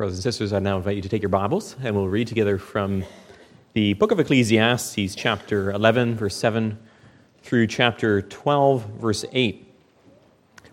Brothers 0.00 0.16
and 0.16 0.22
sisters, 0.22 0.54
I 0.54 0.60
now 0.60 0.78
invite 0.78 0.96
you 0.96 1.02
to 1.02 1.10
take 1.10 1.20
your 1.20 1.28
Bibles 1.28 1.76
and 1.82 1.94
we'll 1.94 2.08
read 2.08 2.26
together 2.26 2.56
from 2.56 3.04
the 3.74 3.92
book 3.92 4.12
of 4.12 4.18
Ecclesiastes, 4.18 5.14
chapter 5.14 5.72
11, 5.72 6.14
verse 6.14 6.34
7, 6.36 6.78
through 7.42 7.66
chapter 7.66 8.22
12, 8.22 8.86
verse 8.92 9.26
8. 9.30 9.74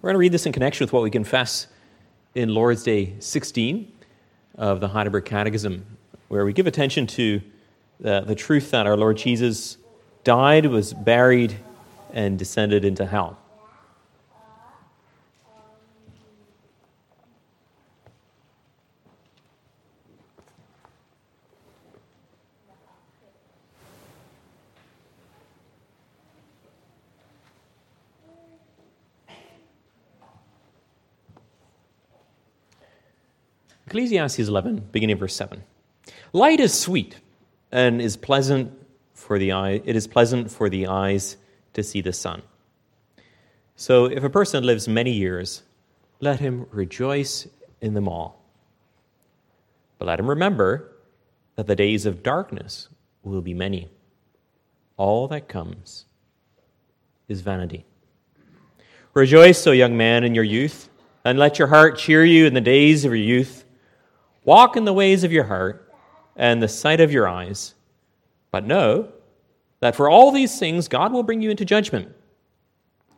We're 0.01 0.07
going 0.07 0.13
to 0.13 0.17
read 0.17 0.31
this 0.31 0.45
in 0.45 0.53
connection 0.53 0.85
with 0.85 0.93
what 0.93 1.03
we 1.03 1.09
confess 1.09 1.67
in 2.35 2.53
Lord's 2.53 2.83
Day 2.83 3.15
16 3.19 3.91
of 4.55 4.79
the 4.79 4.87
Heidelberg 4.87 5.25
Catechism, 5.25 5.85
where 6.29 6.45
we 6.45 6.53
give 6.53 6.65
attention 6.65 7.05
to 7.07 7.41
the, 7.99 8.21
the 8.21 8.33
truth 8.33 8.71
that 8.71 8.87
our 8.87 8.95
Lord 8.95 9.17
Jesus 9.17 9.77
died, 10.23 10.67
was 10.67 10.93
buried, 10.93 11.57
and 12.13 12.39
descended 12.39 12.85
into 12.85 13.05
hell. 13.05 13.37
Ecclesiastes 33.87 34.39
11, 34.39 34.89
beginning 34.91 35.13
of 35.13 35.19
verse 35.19 35.35
7. 35.35 35.63
Light 36.33 36.59
is 36.59 36.77
sweet 36.77 37.15
and 37.71 38.01
is 38.01 38.17
pleasant 38.17 38.73
for 39.13 39.39
the 39.39 39.53
eye. 39.53 39.81
It 39.85 39.95
is 39.95 40.07
pleasant 40.07 40.51
for 40.51 40.67
the 40.69 40.87
eyes 40.87 41.37
to 41.71 41.81
see 41.81 42.01
the 42.01 42.11
sun. 42.11 42.41
So 43.77 44.05
if 44.05 44.25
a 44.25 44.29
person 44.29 44.65
lives 44.65 44.89
many 44.89 45.13
years, 45.13 45.63
let 46.19 46.41
him 46.41 46.65
rejoice 46.71 47.47
in 47.79 47.93
them 47.93 48.09
all. 48.09 48.43
But 49.99 50.09
let 50.09 50.19
him 50.19 50.29
remember 50.29 50.91
that 51.55 51.67
the 51.67 51.75
days 51.75 52.05
of 52.05 52.21
darkness 52.21 52.89
will 53.23 53.41
be 53.41 53.53
many. 53.53 53.87
All 54.97 55.29
that 55.29 55.47
comes 55.47 56.03
is 57.29 57.39
vanity. 57.39 57.85
Rejoice, 59.13 59.65
O 59.65 59.71
young 59.71 59.95
man, 59.95 60.25
in 60.25 60.35
your 60.35 60.43
youth, 60.43 60.89
and 61.23 61.39
let 61.39 61.57
your 61.57 61.69
heart 61.69 61.97
cheer 61.97 62.25
you 62.25 62.45
in 62.45 62.53
the 62.53 62.59
days 62.59 63.05
of 63.05 63.11
your 63.11 63.15
youth 63.15 63.63
Walk 64.47 64.77
in 64.77 64.85
the 64.85 64.93
ways 64.93 65.25
of 65.25 65.33
your 65.33 65.43
heart 65.43 65.93
and 66.37 66.63
the 66.63 66.69
sight 66.69 67.01
of 67.01 67.11
your 67.11 67.27
eyes. 67.27 67.75
But 68.49 68.65
know 68.65 69.09
that 69.81 69.93
for 69.93 70.09
all 70.09 70.31
these 70.31 70.57
things 70.57 70.87
God 70.87 71.11
will 71.11 71.21
bring 71.21 71.41
you 71.41 71.51
into 71.51 71.65
judgment. 71.65 72.15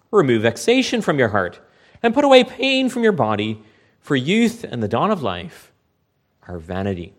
Remove 0.09 0.41
vexation 0.41 1.02
from 1.02 1.19
your 1.19 1.27
heart 1.27 1.59
and 2.02 2.16
put 2.16 2.25
away 2.25 2.44
pain 2.44 2.89
from 2.89 3.03
your 3.03 3.11
body, 3.11 3.61
for 3.99 4.16
youth 4.16 4.63
and 4.63 4.81
the 4.81 4.88
dawn 4.88 5.11
of 5.11 5.21
life 5.21 5.71
are 6.47 6.58
vanity. 6.58 7.13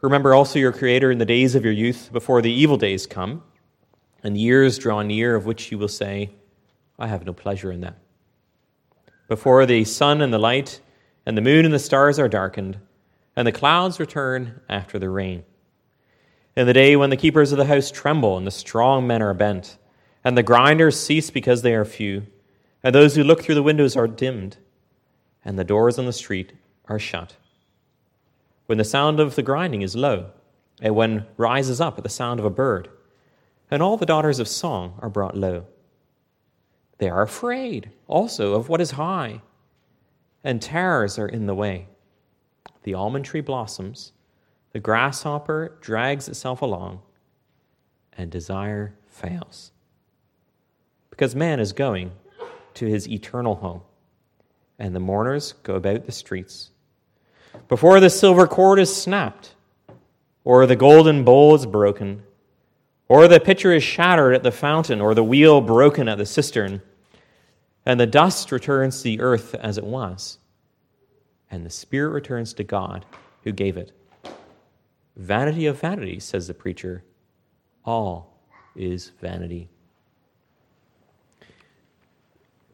Remember 0.00 0.34
also 0.34 0.60
your 0.60 0.70
Creator 0.70 1.10
in 1.10 1.18
the 1.18 1.24
days 1.24 1.56
of 1.56 1.64
your 1.64 1.72
youth 1.72 2.10
before 2.12 2.40
the 2.40 2.52
evil 2.52 2.76
days 2.76 3.08
come 3.08 3.42
and 4.22 4.38
years 4.38 4.78
draw 4.78 5.02
near 5.02 5.34
of 5.34 5.46
which 5.46 5.72
you 5.72 5.78
will 5.78 5.88
say, 5.88 6.30
I 6.96 7.08
have 7.08 7.26
no 7.26 7.32
pleasure 7.32 7.72
in 7.72 7.80
them. 7.80 7.96
Before 9.26 9.66
the 9.66 9.82
sun 9.82 10.22
and 10.22 10.32
the 10.32 10.38
light, 10.38 10.80
and 11.28 11.36
the 11.36 11.42
moon 11.42 11.66
and 11.66 11.74
the 11.74 11.78
stars 11.78 12.18
are 12.18 12.26
darkened, 12.26 12.78
and 13.36 13.46
the 13.46 13.52
clouds 13.52 14.00
return 14.00 14.62
after 14.66 14.98
the 14.98 15.10
rain. 15.10 15.44
In 16.56 16.66
the 16.66 16.72
day 16.72 16.96
when 16.96 17.10
the 17.10 17.18
keepers 17.18 17.52
of 17.52 17.58
the 17.58 17.66
house 17.66 17.90
tremble, 17.90 18.38
and 18.38 18.46
the 18.46 18.50
strong 18.50 19.06
men 19.06 19.20
are 19.20 19.34
bent, 19.34 19.76
and 20.24 20.38
the 20.38 20.42
grinders 20.42 20.98
cease 20.98 21.28
because 21.28 21.60
they 21.60 21.74
are 21.74 21.84
few, 21.84 22.26
and 22.82 22.94
those 22.94 23.14
who 23.14 23.22
look 23.22 23.42
through 23.42 23.56
the 23.56 23.62
windows 23.62 23.94
are 23.94 24.08
dimmed, 24.08 24.56
and 25.44 25.58
the 25.58 25.64
doors 25.64 25.98
on 25.98 26.06
the 26.06 26.14
street 26.14 26.54
are 26.86 26.98
shut. 26.98 27.36
When 28.64 28.78
the 28.78 28.82
sound 28.84 29.20
of 29.20 29.34
the 29.34 29.42
grinding 29.42 29.82
is 29.82 29.94
low, 29.94 30.30
and 30.80 30.96
when 30.96 31.26
rises 31.36 31.78
up 31.78 31.98
at 31.98 32.04
the 32.04 32.08
sound 32.08 32.40
of 32.40 32.46
a 32.46 32.50
bird, 32.50 32.88
and 33.70 33.82
all 33.82 33.98
the 33.98 34.06
daughters 34.06 34.38
of 34.38 34.48
song 34.48 34.98
are 35.02 35.10
brought 35.10 35.36
low. 35.36 35.66
They 36.96 37.10
are 37.10 37.20
afraid 37.20 37.90
also 38.06 38.54
of 38.54 38.70
what 38.70 38.80
is 38.80 38.92
high 38.92 39.42
and 40.44 40.62
terrors 40.62 41.18
are 41.18 41.28
in 41.28 41.46
the 41.46 41.54
way. 41.54 41.88
The 42.84 42.94
almond 42.94 43.24
tree 43.24 43.40
blossoms, 43.40 44.12
the 44.72 44.80
grasshopper 44.80 45.76
drags 45.80 46.28
itself 46.28 46.62
along, 46.62 47.00
and 48.16 48.30
desire 48.30 48.94
fails. 49.06 49.72
Because 51.10 51.34
man 51.34 51.60
is 51.60 51.72
going 51.72 52.12
to 52.74 52.86
his 52.86 53.08
eternal 53.08 53.56
home, 53.56 53.82
and 54.78 54.94
the 54.94 55.00
mourners 55.00 55.54
go 55.62 55.74
about 55.74 56.06
the 56.06 56.12
streets. 56.12 56.70
Before 57.66 57.98
the 57.98 58.10
silver 58.10 58.46
cord 58.46 58.78
is 58.78 58.94
snapped, 58.94 59.54
or 60.44 60.66
the 60.66 60.76
golden 60.76 61.24
bowl 61.24 61.54
is 61.54 61.66
broken, 61.66 62.22
or 63.08 63.26
the 63.26 63.40
pitcher 63.40 63.72
is 63.72 63.82
shattered 63.82 64.34
at 64.34 64.42
the 64.42 64.52
fountain, 64.52 65.00
or 65.00 65.14
the 65.14 65.24
wheel 65.24 65.60
broken 65.60 66.08
at 66.08 66.18
the 66.18 66.26
cistern, 66.26 66.80
and 67.88 67.98
the 67.98 68.06
dust 68.06 68.52
returns 68.52 68.98
to 68.98 69.04
the 69.04 69.20
earth 69.22 69.54
as 69.54 69.78
it 69.78 69.84
was, 69.84 70.38
and 71.50 71.64
the 71.64 71.70
spirit 71.70 72.10
returns 72.10 72.52
to 72.52 72.62
God 72.62 73.06
who 73.44 73.50
gave 73.50 73.78
it. 73.78 73.92
Vanity 75.16 75.64
of 75.64 75.80
vanity, 75.80 76.20
says 76.20 76.46
the 76.46 76.52
preacher. 76.52 77.02
All 77.86 78.42
is 78.76 79.12
vanity. 79.22 79.70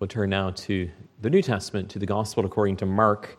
We'll 0.00 0.08
turn 0.08 0.30
now 0.30 0.50
to 0.50 0.91
the 1.22 1.31
New 1.31 1.42
Testament, 1.42 1.88
to 1.91 2.00
the 2.00 2.06
Gospel 2.06 2.44
according 2.44 2.78
to 2.78 2.86
Mark, 2.86 3.38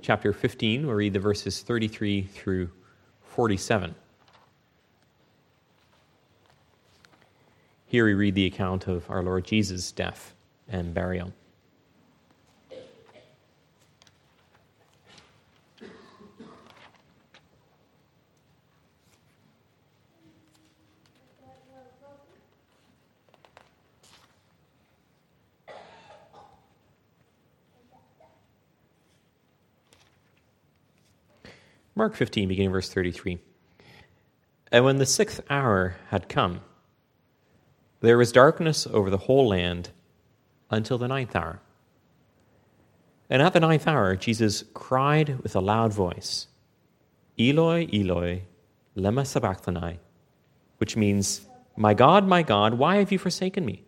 chapter 0.00 0.32
15. 0.32 0.86
We'll 0.86 0.94
read 0.94 1.14
the 1.14 1.18
verses 1.18 1.62
33 1.62 2.22
through 2.22 2.70
47. 3.22 3.92
Here 7.86 8.04
we 8.04 8.14
read 8.14 8.36
the 8.36 8.46
account 8.46 8.86
of 8.86 9.10
our 9.10 9.24
Lord 9.24 9.44
Jesus' 9.44 9.90
death 9.90 10.36
and 10.68 10.94
burial. 10.94 11.32
Mark 31.98 32.14
15, 32.14 32.48
beginning 32.48 32.70
verse 32.70 32.88
33. 32.88 33.40
And 34.70 34.84
when 34.84 34.98
the 34.98 35.06
sixth 35.06 35.40
hour 35.50 35.96
had 36.10 36.28
come, 36.28 36.60
there 38.00 38.16
was 38.16 38.30
darkness 38.30 38.86
over 38.86 39.10
the 39.10 39.16
whole 39.16 39.48
land 39.48 39.90
until 40.70 40.98
the 40.98 41.08
ninth 41.08 41.34
hour. 41.34 41.60
And 43.30 43.42
at 43.42 43.52
the 43.52 43.60
ninth 43.60 43.86
hour, 43.86 44.16
Jesus 44.16 44.64
cried 44.74 45.40
with 45.40 45.54
a 45.54 45.60
loud 45.60 45.92
voice, 45.92 46.46
Eloi, 47.38 47.86
Eloi, 47.92 48.42
lema 48.96 49.26
sabachthani, 49.26 49.98
which 50.78 50.96
means, 50.96 51.42
My 51.76 51.94
God, 51.94 52.26
my 52.26 52.42
God, 52.42 52.74
why 52.74 52.96
have 52.96 53.12
you 53.12 53.18
forsaken 53.18 53.64
me? 53.64 53.84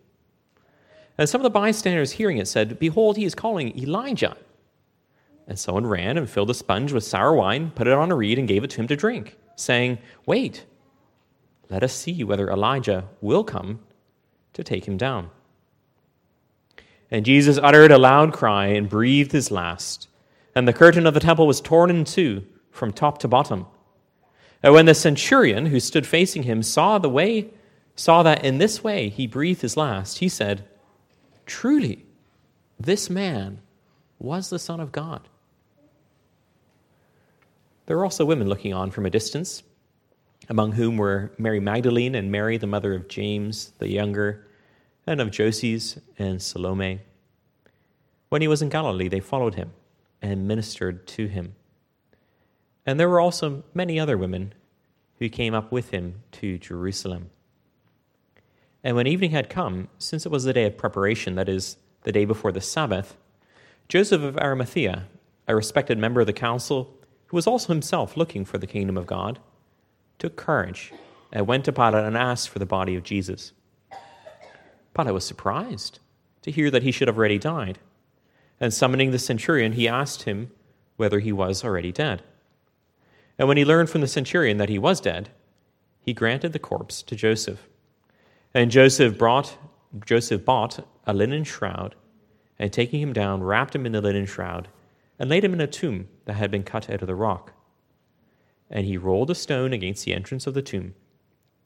And 1.17 1.27
some 1.27 1.41
of 1.41 1.43
the 1.43 1.49
bystanders 1.49 2.13
hearing 2.13 2.37
it 2.37 2.47
said, 2.47 2.79
Behold, 2.79 3.17
he 3.17 3.25
is 3.25 3.35
calling 3.35 3.77
Elijah. 3.77 4.37
And 5.47 5.59
someone 5.59 5.87
ran 5.87 6.17
and 6.17 6.29
filled 6.29 6.49
a 6.49 6.53
sponge 6.53 6.93
with 6.93 7.03
sour 7.03 7.33
wine, 7.33 7.71
put 7.71 7.87
it 7.87 7.93
on 7.93 8.11
a 8.11 8.15
reed, 8.15 8.39
and 8.39 8.47
gave 8.47 8.63
it 8.63 8.69
to 8.71 8.81
him 8.81 8.87
to 8.87 8.95
drink, 8.95 9.37
saying, 9.55 9.97
Wait, 10.25 10.65
let 11.69 11.83
us 11.83 11.93
see 11.93 12.23
whether 12.23 12.49
Elijah 12.49 13.05
will 13.21 13.43
come 13.43 13.79
to 14.53 14.63
take 14.63 14.85
him 14.85 14.97
down. 14.97 15.29
And 17.11 17.25
Jesus 17.25 17.59
uttered 17.61 17.91
a 17.91 17.97
loud 17.97 18.31
cry 18.31 18.67
and 18.67 18.89
breathed 18.89 19.33
his 19.33 19.51
last. 19.51 20.07
And 20.55 20.67
the 20.67 20.73
curtain 20.73 21.05
of 21.05 21.13
the 21.13 21.19
temple 21.19 21.45
was 21.45 21.59
torn 21.59 21.89
in 21.89 22.05
two 22.05 22.45
from 22.71 22.93
top 22.93 23.19
to 23.19 23.27
bottom. 23.27 23.67
And 24.63 24.73
when 24.73 24.85
the 24.85 24.95
centurion 24.95 25.67
who 25.67 25.79
stood 25.79 26.07
facing 26.07 26.43
him 26.43 26.63
saw 26.63 26.97
the 26.97 27.09
way, 27.09 27.49
saw 27.95 28.23
that 28.23 28.45
in 28.45 28.57
this 28.57 28.83
way 28.83 29.09
he 29.09 29.27
breathed 29.27 29.61
his 29.61 29.75
last, 29.75 30.19
he 30.19 30.29
said, 30.29 30.63
Truly, 31.45 32.05
this 32.79 33.09
man 33.09 33.59
was 34.17 34.49
the 34.49 34.59
Son 34.59 34.79
of 34.79 34.91
God. 34.91 35.27
There 37.85 37.97
were 37.97 38.05
also 38.05 38.23
women 38.23 38.47
looking 38.47 38.73
on 38.73 38.91
from 38.91 39.05
a 39.05 39.09
distance, 39.09 39.63
among 40.47 40.73
whom 40.73 40.97
were 40.97 41.33
Mary 41.37 41.59
Magdalene 41.59 42.15
and 42.15 42.31
Mary, 42.31 42.57
the 42.57 42.67
mother 42.67 42.93
of 42.93 43.09
James 43.09 43.73
the 43.79 43.89
younger 43.89 44.45
and 45.05 45.19
of 45.19 45.31
Joses 45.31 45.99
and 46.17 46.41
Salome. 46.41 47.01
When 48.29 48.41
he 48.41 48.47
was 48.47 48.61
in 48.61 48.69
Galilee, 48.69 49.07
they 49.07 49.19
followed 49.19 49.55
him 49.55 49.71
and 50.21 50.47
ministered 50.47 51.07
to 51.07 51.27
him. 51.27 51.55
And 52.85 52.99
there 52.99 53.09
were 53.09 53.19
also 53.19 53.63
many 53.73 53.99
other 53.99 54.17
women 54.17 54.53
who 55.19 55.29
came 55.29 55.53
up 55.53 55.71
with 55.71 55.91
him 55.91 56.21
to 56.33 56.57
Jerusalem. 56.57 57.29
And 58.83 58.95
when 58.95 59.07
evening 59.07 59.31
had 59.31 59.49
come, 59.49 59.89
since 59.99 60.25
it 60.25 60.31
was 60.31 60.43
the 60.43 60.53
day 60.53 60.65
of 60.65 60.77
preparation, 60.77 61.35
that 61.35 61.49
is, 61.49 61.77
the 62.03 62.11
day 62.11 62.25
before 62.25 62.51
the 62.51 62.61
Sabbath, 62.61 63.15
Joseph 63.87 64.23
of 64.23 64.37
Arimathea, 64.37 65.07
a 65.47 65.55
respected 65.55 65.97
member 65.97 66.21
of 66.21 66.27
the 66.27 66.33
council, 66.33 66.97
who 67.27 67.37
was 67.37 67.45
also 67.45 67.73
himself 67.73 68.17
looking 68.17 68.45
for 68.45 68.57
the 68.57 68.67
kingdom 68.67 68.97
of 68.97 69.05
God, 69.05 69.39
took 70.17 70.35
courage 70.35 70.91
and 71.31 71.45
went 71.45 71.65
to 71.65 71.71
Pilate 71.71 72.05
and 72.05 72.17
asked 72.17 72.49
for 72.49 72.59
the 72.59 72.65
body 72.65 72.95
of 72.95 73.03
Jesus. 73.03 73.51
Pilate 74.95 75.13
was 75.13 75.25
surprised 75.25 75.99
to 76.41 76.51
hear 76.51 76.69
that 76.71 76.83
he 76.83 76.91
should 76.91 77.07
have 77.07 77.17
already 77.17 77.37
died. 77.37 77.79
And 78.59 78.73
summoning 78.73 79.11
the 79.11 79.19
centurion, 79.19 79.73
he 79.73 79.87
asked 79.87 80.23
him 80.23 80.51
whether 80.97 81.19
he 81.19 81.31
was 81.31 81.63
already 81.63 81.91
dead. 81.91 82.23
And 83.37 83.47
when 83.47 83.57
he 83.57 83.65
learned 83.65 83.89
from 83.89 84.01
the 84.01 84.07
centurion 84.07 84.57
that 84.57 84.69
he 84.69 84.77
was 84.77 85.01
dead, 85.01 85.29
he 86.01 86.13
granted 86.13 86.53
the 86.53 86.59
corpse 86.59 87.01
to 87.03 87.15
Joseph. 87.15 87.67
And 88.53 88.69
Joseph 88.69 89.17
brought 89.17 89.57
Joseph 90.05 90.45
bought 90.45 90.87
a 91.05 91.13
linen 91.13 91.43
shroud, 91.43 91.95
and 92.57 92.71
taking 92.71 93.01
him 93.01 93.13
down, 93.13 93.43
wrapped 93.43 93.75
him 93.75 93.85
in 93.85 93.91
the 93.91 94.01
linen 94.01 94.25
shroud, 94.25 94.69
and 95.19 95.29
laid 95.29 95.43
him 95.43 95.53
in 95.53 95.61
a 95.61 95.67
tomb 95.67 96.07
that 96.25 96.33
had 96.33 96.49
been 96.49 96.63
cut 96.63 96.89
out 96.89 97.01
of 97.01 97.07
the 97.07 97.15
rock. 97.15 97.53
And 98.69 98.85
he 98.85 98.97
rolled 98.97 99.29
a 99.29 99.35
stone 99.35 99.73
against 99.73 100.05
the 100.05 100.13
entrance 100.13 100.47
of 100.47 100.53
the 100.53 100.61
tomb. 100.61 100.95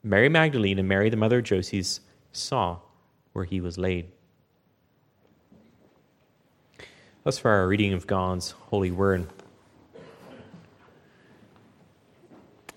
Mary 0.01 0.29
Magdalene 0.29 0.79
and 0.79 0.87
Mary, 0.87 1.09
the 1.09 1.17
mother 1.17 1.37
of 1.37 1.43
Joses, 1.43 1.99
saw 2.31 2.79
where 3.35 3.43
he 3.43 3.59
was 3.59 3.77
laid. 3.77 4.09
Thus 7.25 7.37
far, 7.37 7.51
our 7.59 7.67
reading 7.67 7.91
of 7.91 8.07
God's 8.07 8.51
holy 8.51 8.91
word. 8.91 9.27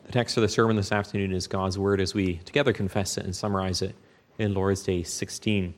The 0.06 0.12
text 0.12 0.34
for 0.34 0.40
the 0.40 0.49
sermon 0.49 0.75
this 0.75 0.90
afternoon 0.90 1.32
is 1.32 1.46
God's 1.46 1.78
word 1.78 2.00
as 2.00 2.12
we 2.12 2.38
together 2.38 2.72
confess 2.72 3.16
it 3.16 3.25
and 3.25 3.37
summarize 3.37 3.82
it 3.82 3.94
in 4.37 4.52
Lord's 4.52 4.82
Day 4.82 5.05
16. 5.05 5.75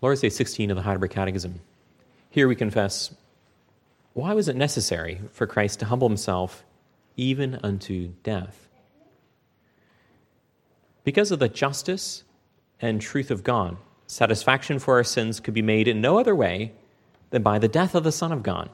Lord's 0.00 0.22
Day 0.22 0.30
16 0.30 0.70
of 0.70 0.76
the 0.76 0.82
Heidelberg 0.82 1.10
Catechism. 1.10 1.60
Here 2.30 2.48
we 2.48 2.56
confess 2.56 3.14
why 4.16 4.32
was 4.32 4.48
it 4.48 4.56
necessary 4.56 5.20
for 5.30 5.46
Christ 5.46 5.78
to 5.80 5.84
humble 5.84 6.08
himself 6.08 6.64
even 7.18 7.60
unto 7.62 8.08
death? 8.22 8.66
Because 11.04 11.30
of 11.30 11.38
the 11.38 11.50
justice 11.50 12.24
and 12.80 12.98
truth 12.98 13.30
of 13.30 13.44
God, 13.44 13.76
satisfaction 14.06 14.78
for 14.78 14.94
our 14.94 15.04
sins 15.04 15.38
could 15.38 15.52
be 15.52 15.60
made 15.60 15.86
in 15.86 16.00
no 16.00 16.18
other 16.18 16.34
way 16.34 16.72
than 17.28 17.42
by 17.42 17.58
the 17.58 17.68
death 17.68 17.94
of 17.94 18.04
the 18.04 18.10
Son 18.10 18.32
of 18.32 18.42
God. 18.42 18.70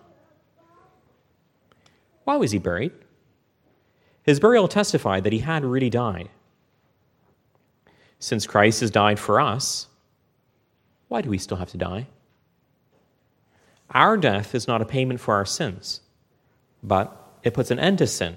Why 2.22 2.36
was 2.36 2.52
he 2.52 2.58
buried? 2.58 2.92
His 4.22 4.38
burial 4.38 4.68
testified 4.68 5.24
that 5.24 5.32
he 5.32 5.40
had 5.40 5.64
really 5.64 5.90
died. 5.90 6.28
Since 8.20 8.46
Christ 8.46 8.78
has 8.80 8.92
died 8.92 9.18
for 9.18 9.40
us, 9.40 9.88
why 11.08 11.20
do 11.20 11.30
we 11.30 11.38
still 11.38 11.56
have 11.56 11.72
to 11.72 11.78
die? 11.78 12.06
Our 13.92 14.16
death 14.16 14.54
is 14.54 14.66
not 14.66 14.80
a 14.80 14.86
payment 14.86 15.20
for 15.20 15.34
our 15.34 15.44
sins, 15.44 16.00
but 16.82 17.14
it 17.42 17.54
puts 17.54 17.70
an 17.70 17.78
end 17.78 17.98
to 17.98 18.06
sin 18.06 18.36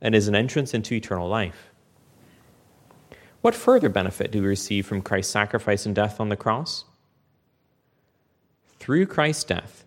and 0.00 0.14
is 0.14 0.26
an 0.26 0.34
entrance 0.34 0.74
into 0.74 0.94
eternal 0.94 1.28
life. 1.28 1.70
What 3.42 3.54
further 3.54 3.88
benefit 3.88 4.32
do 4.32 4.40
we 4.40 4.48
receive 4.48 4.86
from 4.86 5.02
Christ's 5.02 5.32
sacrifice 5.32 5.86
and 5.86 5.94
death 5.94 6.20
on 6.20 6.28
the 6.28 6.36
cross? 6.36 6.84
Through 8.78 9.06
Christ's 9.06 9.44
death, 9.44 9.84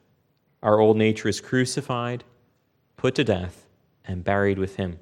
our 0.63 0.79
old 0.79 0.97
nature 0.97 1.27
is 1.27 1.41
crucified, 1.41 2.23
put 2.95 3.15
to 3.15 3.23
death, 3.23 3.65
and 4.05 4.23
buried 4.23 4.57
with 4.57 4.77
him, 4.77 4.99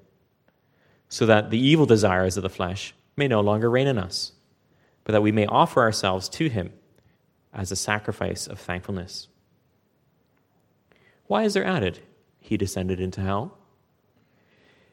so 1.10 1.26
that 1.28 1.52
the 1.52 1.60
evil 1.60 1.86
desires 1.86 2.38
of 2.38 2.44
the 2.44 2.50
flesh 2.50 2.96
may 3.16 3.28
no 3.28 3.42
longer 3.42 3.70
reign 3.70 3.88
in 3.88 4.00
us, 4.00 4.32
but 5.04 5.12
that 5.12 5.22
we 5.22 5.32
may 5.32 5.46
offer 5.46 5.82
ourselves 5.82 6.28
to 6.30 6.50
him 6.50 6.74
as 7.54 7.72
a 7.72 7.76
sacrifice 7.76 8.48
of 8.48 8.60
thankfulness. 8.60 9.28
Why 11.34 11.46
is 11.46 11.56
there 11.56 11.66
added, 11.66 11.98
He 12.40 12.58
descended 12.58 13.00
into 13.00 13.20
hell? 13.20 13.58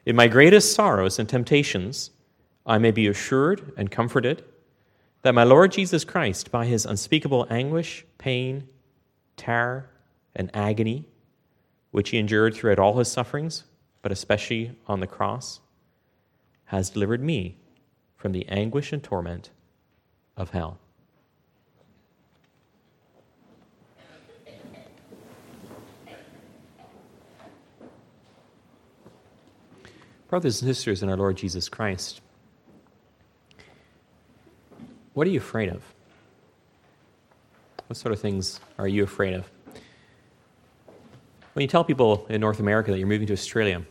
In 0.06 0.16
my 0.16 0.26
greatest 0.26 0.72
sorrows 0.72 1.18
and 1.18 1.28
temptations, 1.28 2.12
I 2.64 2.78
may 2.78 2.92
be 2.92 3.06
assured 3.06 3.74
and 3.76 3.90
comforted 3.90 4.42
that 5.20 5.34
my 5.34 5.44
Lord 5.44 5.70
Jesus 5.70 6.02
Christ, 6.02 6.50
by 6.50 6.64
his 6.64 6.86
unspeakable 6.86 7.46
anguish, 7.50 8.06
pain, 8.16 8.66
terror, 9.36 9.90
and 10.34 10.50
agony, 10.54 11.04
which 11.90 12.08
he 12.08 12.16
endured 12.16 12.54
throughout 12.54 12.78
all 12.78 12.96
his 12.96 13.12
sufferings, 13.12 13.64
but 14.00 14.10
especially 14.10 14.74
on 14.86 15.00
the 15.00 15.06
cross, 15.06 15.60
has 16.64 16.88
delivered 16.88 17.22
me 17.22 17.58
from 18.16 18.32
the 18.32 18.48
anguish 18.48 18.94
and 18.94 19.02
torment 19.02 19.50
of 20.38 20.48
hell. 20.48 20.78
Brothers 30.30 30.62
and 30.62 30.72
sisters 30.72 31.02
in 31.02 31.08
our 31.08 31.16
Lord 31.16 31.36
Jesus 31.36 31.68
Christ, 31.68 32.20
what 35.12 35.26
are 35.26 35.30
you 35.30 35.40
afraid 35.40 35.68
of? 35.68 35.82
What 37.88 37.96
sort 37.96 38.12
of 38.12 38.20
things 38.20 38.60
are 38.78 38.86
you 38.86 39.02
afraid 39.02 39.34
of? 39.34 39.50
When 41.54 41.62
you 41.62 41.66
tell 41.66 41.82
people 41.82 42.26
in 42.28 42.40
North 42.40 42.60
America 42.60 42.92
that 42.92 42.98
you're 42.98 43.08
moving 43.08 43.26
to 43.26 43.32
Australia, 43.32 43.82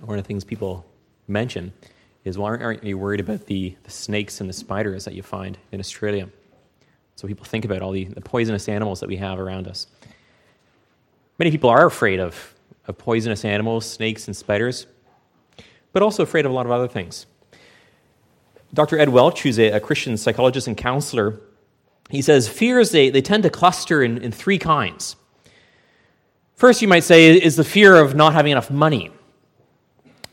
one 0.00 0.18
of 0.18 0.24
the 0.24 0.26
things 0.26 0.44
people 0.44 0.86
mention 1.26 1.74
is, 2.24 2.38
well, 2.38 2.46
aren't 2.46 2.82
you 2.82 2.96
worried 2.96 3.20
about 3.20 3.44
the, 3.44 3.76
the 3.82 3.90
snakes 3.90 4.40
and 4.40 4.48
the 4.48 4.54
spiders 4.54 5.04
that 5.04 5.12
you 5.12 5.22
find 5.22 5.58
in 5.72 5.78
Australia? 5.78 6.26
So 7.16 7.28
people 7.28 7.44
think 7.44 7.66
about 7.66 7.82
all 7.82 7.92
the, 7.92 8.04
the 8.04 8.22
poisonous 8.22 8.66
animals 8.66 9.00
that 9.00 9.10
we 9.10 9.18
have 9.18 9.38
around 9.38 9.68
us. 9.68 9.88
Many 11.38 11.50
people 11.50 11.68
are 11.68 11.84
afraid 11.84 12.18
of, 12.18 12.54
of 12.86 12.96
poisonous 12.96 13.44
animals, 13.44 13.84
snakes, 13.84 14.26
and 14.26 14.34
spiders, 14.34 14.86
but 15.92 16.02
also 16.02 16.22
afraid 16.22 16.44
of 16.44 16.50
a 16.50 16.54
lot 16.54 16.66
of 16.66 16.72
other 16.72 16.88
things. 16.88 17.26
Dr. 18.74 18.98
Ed 18.98 19.08
Welch, 19.08 19.42
who's 19.42 19.58
a, 19.58 19.70
a 19.70 19.80
Christian 19.80 20.16
psychologist 20.16 20.66
and 20.66 20.76
counselor, 20.76 21.40
he 22.10 22.22
says 22.22 22.48
fears 22.48 22.90
they, 22.90 23.10
they 23.10 23.22
tend 23.22 23.42
to 23.42 23.50
cluster 23.50 24.02
in, 24.02 24.18
in 24.18 24.32
three 24.32 24.58
kinds. 24.58 25.16
First, 26.54 26.82
you 26.82 26.88
might 26.88 27.04
say, 27.04 27.40
is 27.40 27.56
the 27.56 27.64
fear 27.64 27.96
of 27.96 28.14
not 28.14 28.32
having 28.32 28.52
enough 28.52 28.70
money. 28.70 29.10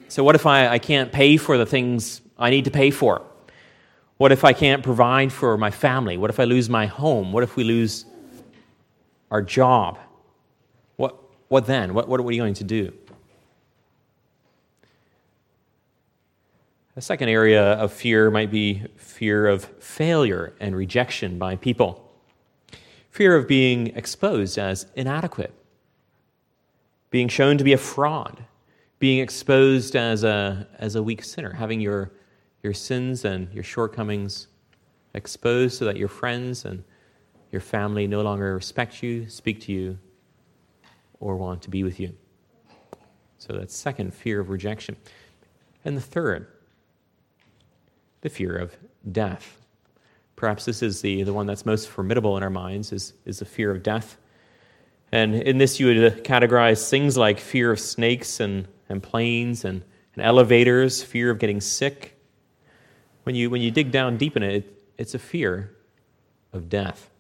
So, 0.08 0.24
what 0.24 0.36
if 0.36 0.46
I, 0.46 0.68
I 0.68 0.80
can't 0.80 1.12
pay 1.12 1.38
for 1.38 1.58
the 1.58 1.66
things 1.66 2.22
I 2.38 2.50
need 2.50 2.66
to 2.66 2.72
pay 2.72 2.92
for? 2.92 3.22
What 4.18 4.32
if 4.32 4.44
I 4.44 4.54
can't 4.54 4.82
provide 4.82 5.32
for 5.32 5.58
my 5.58 5.72
family? 5.72 6.18
What 6.18 6.30
if 6.30 6.40
I 6.40 6.46
lose 6.46 6.70
my 6.70 6.86
home? 6.86 7.34
What 7.34 7.44
if 7.44 7.58
we 7.58 7.64
lose 7.64 8.06
our 9.30 9.42
job? 9.42 10.00
What, 10.96 11.16
what 11.50 11.68
then? 11.68 11.94
What, 11.94 12.08
what 12.08 12.20
are 12.20 12.24
we 12.24 12.38
going 12.38 12.54
to 12.56 12.64
do? 12.64 12.94
A 16.98 17.02
second 17.02 17.28
area 17.28 17.74
of 17.74 17.92
fear 17.92 18.32
might 18.32 18.50
be 18.50 18.84
fear 18.96 19.48
of 19.48 19.66
failure 19.66 20.54
and 20.62 20.74
rejection 20.74 21.38
by 21.38 21.58
people, 21.58 22.10
fear 23.10 23.36
of 23.36 23.50
being 23.50 23.88
exposed 23.88 24.58
as 24.58 24.86
inadequate, 24.96 25.54
being 27.10 27.28
shown 27.28 27.58
to 27.58 27.66
be 27.66 27.74
a 27.74 27.78
fraud, 27.78 28.46
being 28.98 29.20
exposed 29.20 29.98
as 29.98 30.24
a, 30.24 30.70
as 30.80 30.96
a 30.96 31.04
weak 31.04 31.22
sinner, 31.22 31.52
having 31.52 31.82
your, 31.82 32.14
your 32.64 32.74
sins 32.74 33.26
and 33.26 33.52
your 33.52 33.64
shortcomings 33.64 34.48
exposed 35.14 35.78
so 35.78 35.84
that 35.84 35.98
your 35.98 36.08
friends 36.08 36.64
and 36.64 36.82
your 37.52 37.60
family 37.60 38.08
no 38.08 38.22
longer 38.22 38.56
respect 38.56 39.04
you, 39.04 39.30
speak 39.30 39.60
to 39.60 39.74
you, 39.74 40.00
or 41.20 41.36
want 41.36 41.62
to 41.62 41.70
be 41.70 41.84
with 41.84 42.00
you. 42.00 42.16
So 43.38 43.52
that's 43.52 43.76
second, 43.76 44.14
fear 44.14 44.40
of 44.40 44.48
rejection. 44.48 44.96
And 45.84 45.98
the 45.98 46.02
third, 46.02 46.48
the 48.26 48.30
fear 48.32 48.58
of 48.58 48.76
death. 49.12 49.62
Perhaps 50.36 50.66
this 50.66 50.82
is 50.82 51.00
the, 51.02 51.22
the 51.22 51.32
one 51.32 51.46
that's 51.46 51.64
most 51.64 51.88
formidable 51.88 52.36
in 52.38 52.42
our 52.42 52.50
minds, 52.50 52.92
is, 52.92 53.14
is 53.24 53.38
the 53.38 53.46
fear 53.46 53.70
of 53.70 53.84
death. 53.84 54.18
And 55.12 55.36
in 55.36 55.60
this, 55.60 55.80
you 55.80 55.86
would 55.86 56.24
categorize 56.24 56.90
things 56.90 57.18
like 57.18 57.40
fear 57.40 57.72
of 57.72 57.80
snakes 57.80 58.40
and, 58.40 58.68
and 58.90 59.04
planes 59.04 59.64
and, 59.64 59.84
and 60.16 60.26
elevators, 60.26 61.04
fear 61.04 61.30
of 61.30 61.38
getting 61.38 61.62
sick. 61.62 62.20
When 63.26 63.36
you, 63.36 63.52
when 63.52 63.62
you 63.62 63.70
dig 63.70 63.92
down 63.92 64.18
deep 64.18 64.36
in 64.36 64.42
it, 64.42 64.56
it, 64.56 64.84
it's 64.98 65.14
a 65.14 65.20
fear 65.20 65.76
of 66.52 66.68
death. 66.68 67.12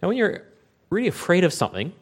Now, 0.00 0.08
when 0.08 0.16
you're 0.16 0.44
really 0.88 1.08
afraid 1.08 1.44
of 1.44 1.52
something, 1.52 1.92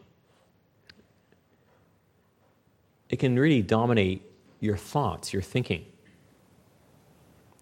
it 3.08 3.18
can 3.18 3.36
really 3.36 3.60
dominate 3.60 4.22
your 4.60 4.76
thoughts, 4.76 5.32
your 5.32 5.42
thinking. 5.42 5.84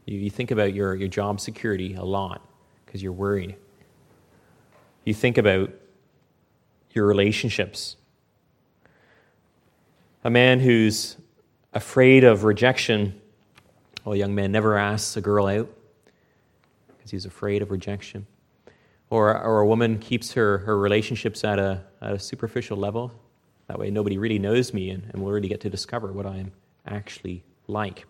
You, 0.07 0.31
think 0.31 0.51
about 0.51 0.75
your, 0.75 0.95
your 0.95 1.09
job 1.09 1.41
security 1.41 1.95
a 1.95 2.05
lot 2.05 2.45
because 2.85 3.03
you're 3.03 3.13
worried. 3.13 3.57
You 5.05 5.15
think 5.15 5.39
about 5.39 5.71
your 6.93 7.07
relationships. 7.07 7.97
A 10.25 10.31
man 10.31 10.61
who's 10.61 11.17
afraid 11.73 12.25
of 12.25 12.45
rejection. 12.45 13.21
Well, 14.05 14.15
a 14.15 14.17
young 14.17 14.35
man 14.35 14.53
never 14.53 14.77
asks 14.77 15.17
a 15.17 15.21
girl 15.21 15.47
out 15.47 15.69
because 16.89 17.11
he's 17.11 17.25
afraid 17.25 17.63
of 17.63 17.71
rejection. 17.71 18.27
Or, 19.09 19.37
or 19.37 19.61
a 19.61 19.67
woman 19.67 19.99
keeps 19.99 20.33
her, 20.33 20.59
her 20.59 20.79
relationships 20.79 21.45
at 21.45 21.59
a, 21.59 21.85
at 22.01 22.15
a 22.15 22.19
superficial 22.19 22.77
level. 22.77 23.13
That 23.69 23.79
way, 23.79 23.91
nobody 23.91 24.19
really 24.19 24.39
knows 24.39 24.75
me 24.75 24.91
and, 24.91 25.05
and 25.13 25.23
will 25.23 25.31
really 25.31 25.49
get 25.49 25.61
to 25.61 25.71
discover 25.71 26.13
what 26.13 26.27
I 26.27 26.39
am 26.39 26.53
actually 26.87 27.43
like. 27.67 28.05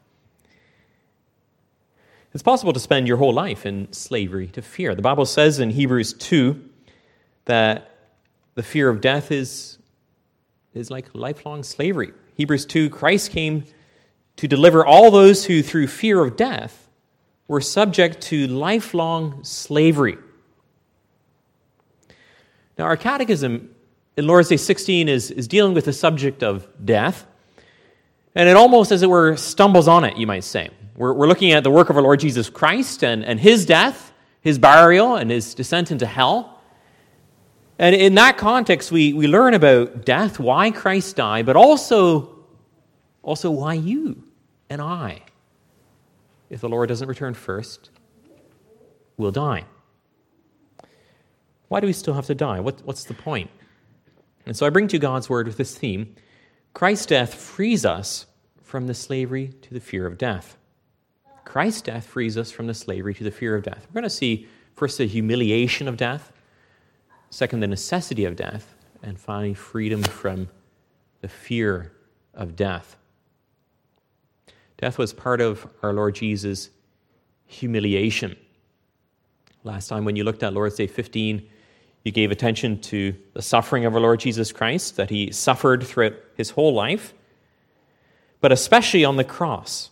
It's 2.32 2.42
possible 2.42 2.72
to 2.72 2.80
spend 2.80 3.08
your 3.08 3.16
whole 3.16 3.32
life 3.32 3.66
in 3.66 3.92
slavery 3.92 4.46
to 4.48 4.62
fear. 4.62 4.94
The 4.94 5.02
Bible 5.02 5.26
says 5.26 5.58
in 5.58 5.70
Hebrews 5.70 6.12
2 6.14 6.62
that 7.46 7.90
the 8.54 8.62
fear 8.62 8.88
of 8.88 9.00
death 9.00 9.32
is, 9.32 9.78
is 10.72 10.90
like 10.90 11.08
lifelong 11.12 11.64
slavery. 11.64 12.12
Hebrews 12.36 12.66
2 12.66 12.88
Christ 12.88 13.32
came 13.32 13.64
to 14.36 14.46
deliver 14.46 14.86
all 14.86 15.10
those 15.10 15.44
who, 15.44 15.60
through 15.60 15.88
fear 15.88 16.22
of 16.22 16.36
death, 16.36 16.88
were 17.48 17.60
subject 17.60 18.20
to 18.22 18.46
lifelong 18.46 19.42
slavery. 19.42 20.16
Now, 22.78 22.84
our 22.84 22.96
catechism 22.96 23.74
in 24.16 24.26
Lord's 24.28 24.48
Day 24.48 24.56
16 24.56 25.08
is, 25.08 25.32
is 25.32 25.48
dealing 25.48 25.74
with 25.74 25.84
the 25.84 25.92
subject 25.92 26.44
of 26.44 26.66
death, 26.84 27.26
and 28.36 28.48
it 28.48 28.56
almost, 28.56 28.92
as 28.92 29.02
it 29.02 29.10
were, 29.10 29.36
stumbles 29.36 29.88
on 29.88 30.04
it, 30.04 30.16
you 30.16 30.28
might 30.28 30.44
say. 30.44 30.70
We're, 30.96 31.12
we're 31.12 31.26
looking 31.26 31.52
at 31.52 31.64
the 31.64 31.70
work 31.70 31.90
of 31.90 31.96
our 31.96 32.02
Lord 32.02 32.20
Jesus 32.20 32.50
Christ 32.50 33.02
and, 33.02 33.24
and 33.24 33.40
his 33.40 33.66
death, 33.66 34.12
his 34.40 34.58
burial, 34.58 35.16
and 35.16 35.30
his 35.30 35.54
descent 35.54 35.90
into 35.90 36.06
hell. 36.06 36.60
And 37.78 37.94
in 37.94 38.14
that 38.16 38.36
context, 38.36 38.92
we, 38.92 39.12
we 39.12 39.26
learn 39.26 39.54
about 39.54 40.04
death, 40.04 40.38
why 40.38 40.70
Christ 40.70 41.16
died, 41.16 41.46
but 41.46 41.56
also, 41.56 42.44
also 43.22 43.50
why 43.50 43.74
you 43.74 44.24
and 44.68 44.82
I, 44.82 45.22
if 46.50 46.60
the 46.60 46.68
Lord 46.68 46.88
doesn't 46.88 47.08
return 47.08 47.34
first, 47.34 47.90
will 49.16 49.30
die. 49.30 49.64
Why 51.68 51.80
do 51.80 51.86
we 51.86 51.92
still 51.92 52.14
have 52.14 52.26
to 52.26 52.34
die? 52.34 52.60
What, 52.60 52.82
what's 52.84 53.04
the 53.04 53.14
point? 53.14 53.48
And 54.44 54.56
so 54.56 54.66
I 54.66 54.70
bring 54.70 54.88
to 54.88 54.98
God's 54.98 55.30
word 55.30 55.46
with 55.46 55.56
this 55.56 55.76
theme 55.76 56.14
Christ's 56.74 57.06
death 57.06 57.34
frees 57.34 57.84
us 57.84 58.26
from 58.62 58.86
the 58.86 58.94
slavery 58.94 59.52
to 59.62 59.74
the 59.74 59.80
fear 59.80 60.06
of 60.06 60.18
death. 60.18 60.56
Christ's 61.44 61.82
death 61.82 62.06
frees 62.06 62.36
us 62.36 62.50
from 62.50 62.66
the 62.66 62.74
slavery 62.74 63.14
to 63.14 63.24
the 63.24 63.30
fear 63.30 63.54
of 63.56 63.62
death. 63.62 63.86
We're 63.88 64.00
going 64.00 64.04
to 64.04 64.10
see 64.10 64.46
first 64.74 64.98
the 64.98 65.06
humiliation 65.06 65.88
of 65.88 65.96
death, 65.96 66.32
second, 67.30 67.60
the 67.60 67.66
necessity 67.66 68.24
of 68.24 68.36
death, 68.36 68.74
and 69.02 69.18
finally, 69.18 69.54
freedom 69.54 70.02
from 70.02 70.48
the 71.20 71.28
fear 71.28 71.92
of 72.34 72.56
death. 72.56 72.96
Death 74.78 74.98
was 74.98 75.12
part 75.12 75.40
of 75.40 75.66
our 75.82 75.92
Lord 75.92 76.14
Jesus' 76.14 76.70
humiliation. 77.46 78.36
Last 79.64 79.88
time, 79.88 80.04
when 80.04 80.16
you 80.16 80.24
looked 80.24 80.42
at 80.42 80.54
Lord's 80.54 80.76
Day 80.76 80.86
15, 80.86 81.46
you 82.04 82.12
gave 82.12 82.30
attention 82.30 82.80
to 82.80 83.14
the 83.34 83.42
suffering 83.42 83.84
of 83.84 83.94
our 83.94 84.00
Lord 84.00 84.20
Jesus 84.20 84.52
Christ, 84.52 84.96
that 84.96 85.10
he 85.10 85.30
suffered 85.32 85.82
throughout 85.82 86.14
his 86.34 86.50
whole 86.50 86.72
life, 86.72 87.12
but 88.40 88.52
especially 88.52 89.04
on 89.04 89.16
the 89.16 89.24
cross. 89.24 89.90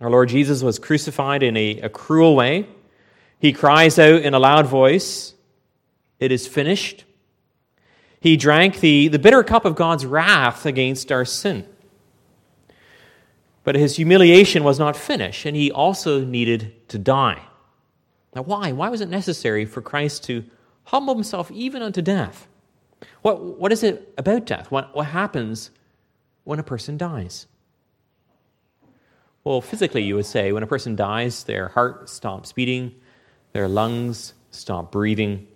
Our 0.00 0.10
Lord 0.10 0.28
Jesus 0.30 0.62
was 0.62 0.78
crucified 0.78 1.42
in 1.42 1.56
a, 1.56 1.80
a 1.80 1.88
cruel 1.88 2.34
way. 2.34 2.66
He 3.38 3.52
cries 3.52 3.98
out 3.98 4.22
in 4.22 4.34
a 4.34 4.38
loud 4.38 4.66
voice, 4.66 5.34
It 6.18 6.32
is 6.32 6.46
finished. 6.46 7.04
He 8.20 8.36
drank 8.36 8.80
the, 8.80 9.08
the 9.08 9.18
bitter 9.18 9.42
cup 9.42 9.64
of 9.64 9.76
God's 9.76 10.04
wrath 10.04 10.66
against 10.66 11.10
our 11.10 11.24
sin. 11.24 11.66
But 13.64 13.74
his 13.74 13.96
humiliation 13.96 14.64
was 14.64 14.78
not 14.78 14.96
finished, 14.96 15.46
and 15.46 15.56
he 15.56 15.70
also 15.70 16.24
needed 16.24 16.88
to 16.88 16.98
die. 16.98 17.42
Now, 18.34 18.42
why? 18.42 18.72
Why 18.72 18.88
was 18.88 19.00
it 19.00 19.08
necessary 19.08 19.64
for 19.64 19.82
Christ 19.82 20.24
to 20.24 20.44
humble 20.84 21.14
himself 21.14 21.50
even 21.50 21.82
unto 21.82 22.02
death? 22.02 22.46
What, 23.22 23.42
what 23.42 23.72
is 23.72 23.82
it 23.82 24.14
about 24.18 24.46
death? 24.46 24.70
What, 24.70 24.94
what 24.94 25.06
happens 25.06 25.70
when 26.44 26.58
a 26.58 26.62
person 26.62 26.96
dies? 26.96 27.46
Well, 29.42 29.62
physically, 29.62 30.02
you 30.02 30.16
would 30.16 30.26
say 30.26 30.52
when 30.52 30.62
a 30.62 30.66
person 30.66 30.94
dies, 30.94 31.44
their 31.44 31.68
heart 31.68 32.10
stops 32.10 32.52
beating, 32.52 32.94
their 33.52 33.68
lungs 33.68 34.34
stop 34.50 34.92
breathing, 34.92 35.46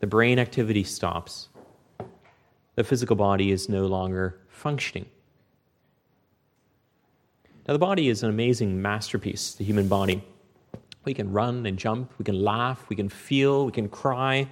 the 0.00 0.06
brain 0.08 0.40
activity 0.40 0.82
stops, 0.82 1.48
the 2.74 2.82
physical 2.82 3.14
body 3.14 3.52
is 3.52 3.68
no 3.68 3.86
longer 3.86 4.40
functioning. 4.48 5.06
Now, 7.68 7.72
the 7.72 7.78
body 7.78 8.08
is 8.08 8.24
an 8.24 8.30
amazing 8.30 8.82
masterpiece, 8.82 9.54
the 9.54 9.64
human 9.64 9.86
body. 9.86 10.22
We 11.04 11.14
can 11.14 11.30
run 11.30 11.66
and 11.66 11.78
jump, 11.78 12.12
we 12.18 12.24
can 12.24 12.42
laugh, 12.42 12.88
we 12.88 12.96
can 12.96 13.08
feel, 13.08 13.64
we 13.64 13.72
can 13.72 13.88
cry. 13.88 14.48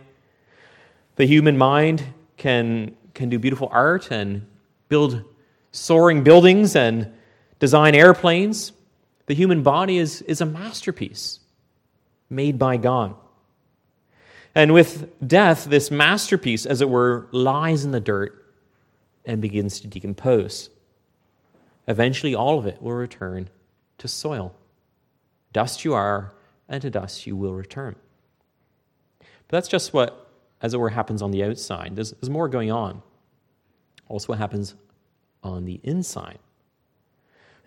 The 1.17 1.27
human 1.27 1.59
mind 1.59 2.05
can, 2.37 2.97
can 3.13 3.29
do 3.29 3.41
beautiful 3.41 3.69
art 3.73 4.13
and 4.13 4.47
build 4.89 5.25
soaring 5.73 6.23
buildings 6.23 6.77
and 6.77 7.13
design 7.63 7.95
airplanes. 7.95 8.73
The 9.27 9.37
human 9.37 9.63
body 9.63 9.97
is, 9.97 10.21
is 10.23 10.41
a 10.41 10.45
masterpiece 10.45 11.39
made 12.29 12.59
by 12.59 12.77
God. 12.77 13.15
And 14.53 14.75
with 14.75 15.17
death, 15.25 15.67
this 15.67 15.89
masterpiece, 15.89 16.67
as 16.67 16.81
it 16.81 16.91
were, 16.91 17.29
lies 17.31 17.85
in 17.85 17.93
the 17.93 18.01
dirt 18.01 18.53
and 19.25 19.41
begins 19.41 19.79
to 19.79 19.87
decompose. 19.87 20.71
Eventually, 21.87 22.35
all 22.35 22.59
of 22.59 22.67
it 22.67 22.83
will 22.83 22.95
return 22.95 23.49
to 23.99 24.09
soil. 24.09 24.53
Dust 25.53 25.85
you 25.85 25.95
are, 25.95 26.35
and 26.69 26.83
to 26.83 26.91
dust 26.91 27.29
you 27.29 27.37
will 27.37 27.55
return. 27.55 27.95
But 29.21 29.29
that's 29.59 29.69
just 29.69 29.95
what, 29.95 30.29
as 30.61 30.75
it 30.75 30.79
were, 30.79 30.91
happens 30.91 31.23
on 31.23 31.31
the 31.31 31.45
outside. 31.45 31.95
There's, 31.95 32.11
there's 32.11 32.29
more 32.29 32.49
going 32.49 32.73
on. 32.73 33.03
Also, 34.09 34.33
what 34.33 34.39
happens 34.39 34.75
on 35.45 35.65
the 35.65 35.79
inside. 35.85 36.41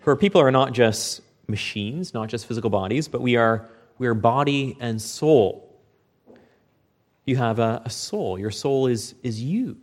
For 0.05 0.15
people 0.15 0.39
are 0.39 0.51
not 0.51 0.71
just 0.71 1.21
machines, 1.47 2.13
not 2.13 2.29
just 2.29 2.45
physical 2.45 2.69
bodies, 2.69 3.07
but 3.07 3.21
we 3.21 3.37
are, 3.37 3.67
we 3.97 4.05
are 4.05 4.13
body 4.13 4.77
and 4.79 5.01
soul. 5.01 5.81
You 7.25 7.37
have 7.37 7.57
a, 7.57 7.81
a 7.83 7.89
soul. 7.89 8.37
Your 8.37 8.51
soul 8.51 8.85
is, 8.85 9.15
is 9.23 9.41
you. 9.41 9.77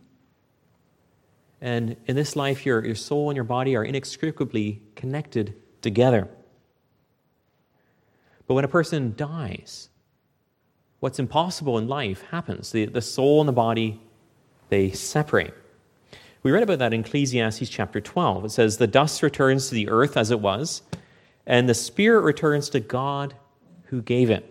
And 1.59 1.97
in 2.05 2.15
this 2.15 2.37
life, 2.37 2.65
your, 2.65 2.85
your 2.85 2.95
soul 2.95 3.31
and 3.31 3.35
your 3.35 3.43
body 3.43 3.75
are 3.75 3.83
inextricably 3.83 4.81
connected 4.95 5.55
together. 5.81 6.29
But 8.47 8.53
when 8.53 8.63
a 8.63 8.69
person 8.69 9.15
dies, 9.17 9.89
what's 11.01 11.19
impossible 11.19 11.77
in 11.79 11.89
life 11.89 12.23
happens. 12.31 12.71
The, 12.71 12.85
the 12.85 13.01
soul 13.01 13.41
and 13.41 13.47
the 13.49 13.51
body, 13.51 13.99
they 14.69 14.91
separate. 14.91 15.53
We 16.43 16.51
read 16.51 16.63
about 16.63 16.79
that 16.79 16.93
in 16.93 16.99
Ecclesiastes 17.05 17.69
chapter 17.69 18.01
12. 18.01 18.45
It 18.45 18.51
says, 18.51 18.77
The 18.77 18.85
dust 18.85 19.23
returns 19.23 19.69
to 19.69 19.75
the 19.75 19.87
earth 19.87 20.17
as 20.17 20.29
it 20.29 20.41
was, 20.41 20.81
and 21.47 21.67
the 21.67 21.73
spirit 21.73 22.21
returns 22.21 22.69
to 22.69 22.81
God 22.81 23.33
who 23.85 24.01
gave 24.01 24.29
it. 24.29 24.49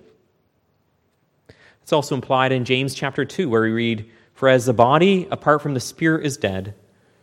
It's 1.83 1.93
also 1.93 2.15
implied 2.15 2.51
in 2.51 2.65
James 2.65 2.95
chapter 2.95 3.27
2, 3.27 3.51
where 3.51 3.63
we 3.63 3.71
read, 3.71 4.11
For 4.33 4.49
as 4.49 4.65
the 4.65 4.73
body 4.73 5.29
apart 5.31 5.61
from 5.61 5.75
the 5.75 5.81
spirit 5.81 6.25
is 6.25 6.39
dead, 6.39 6.75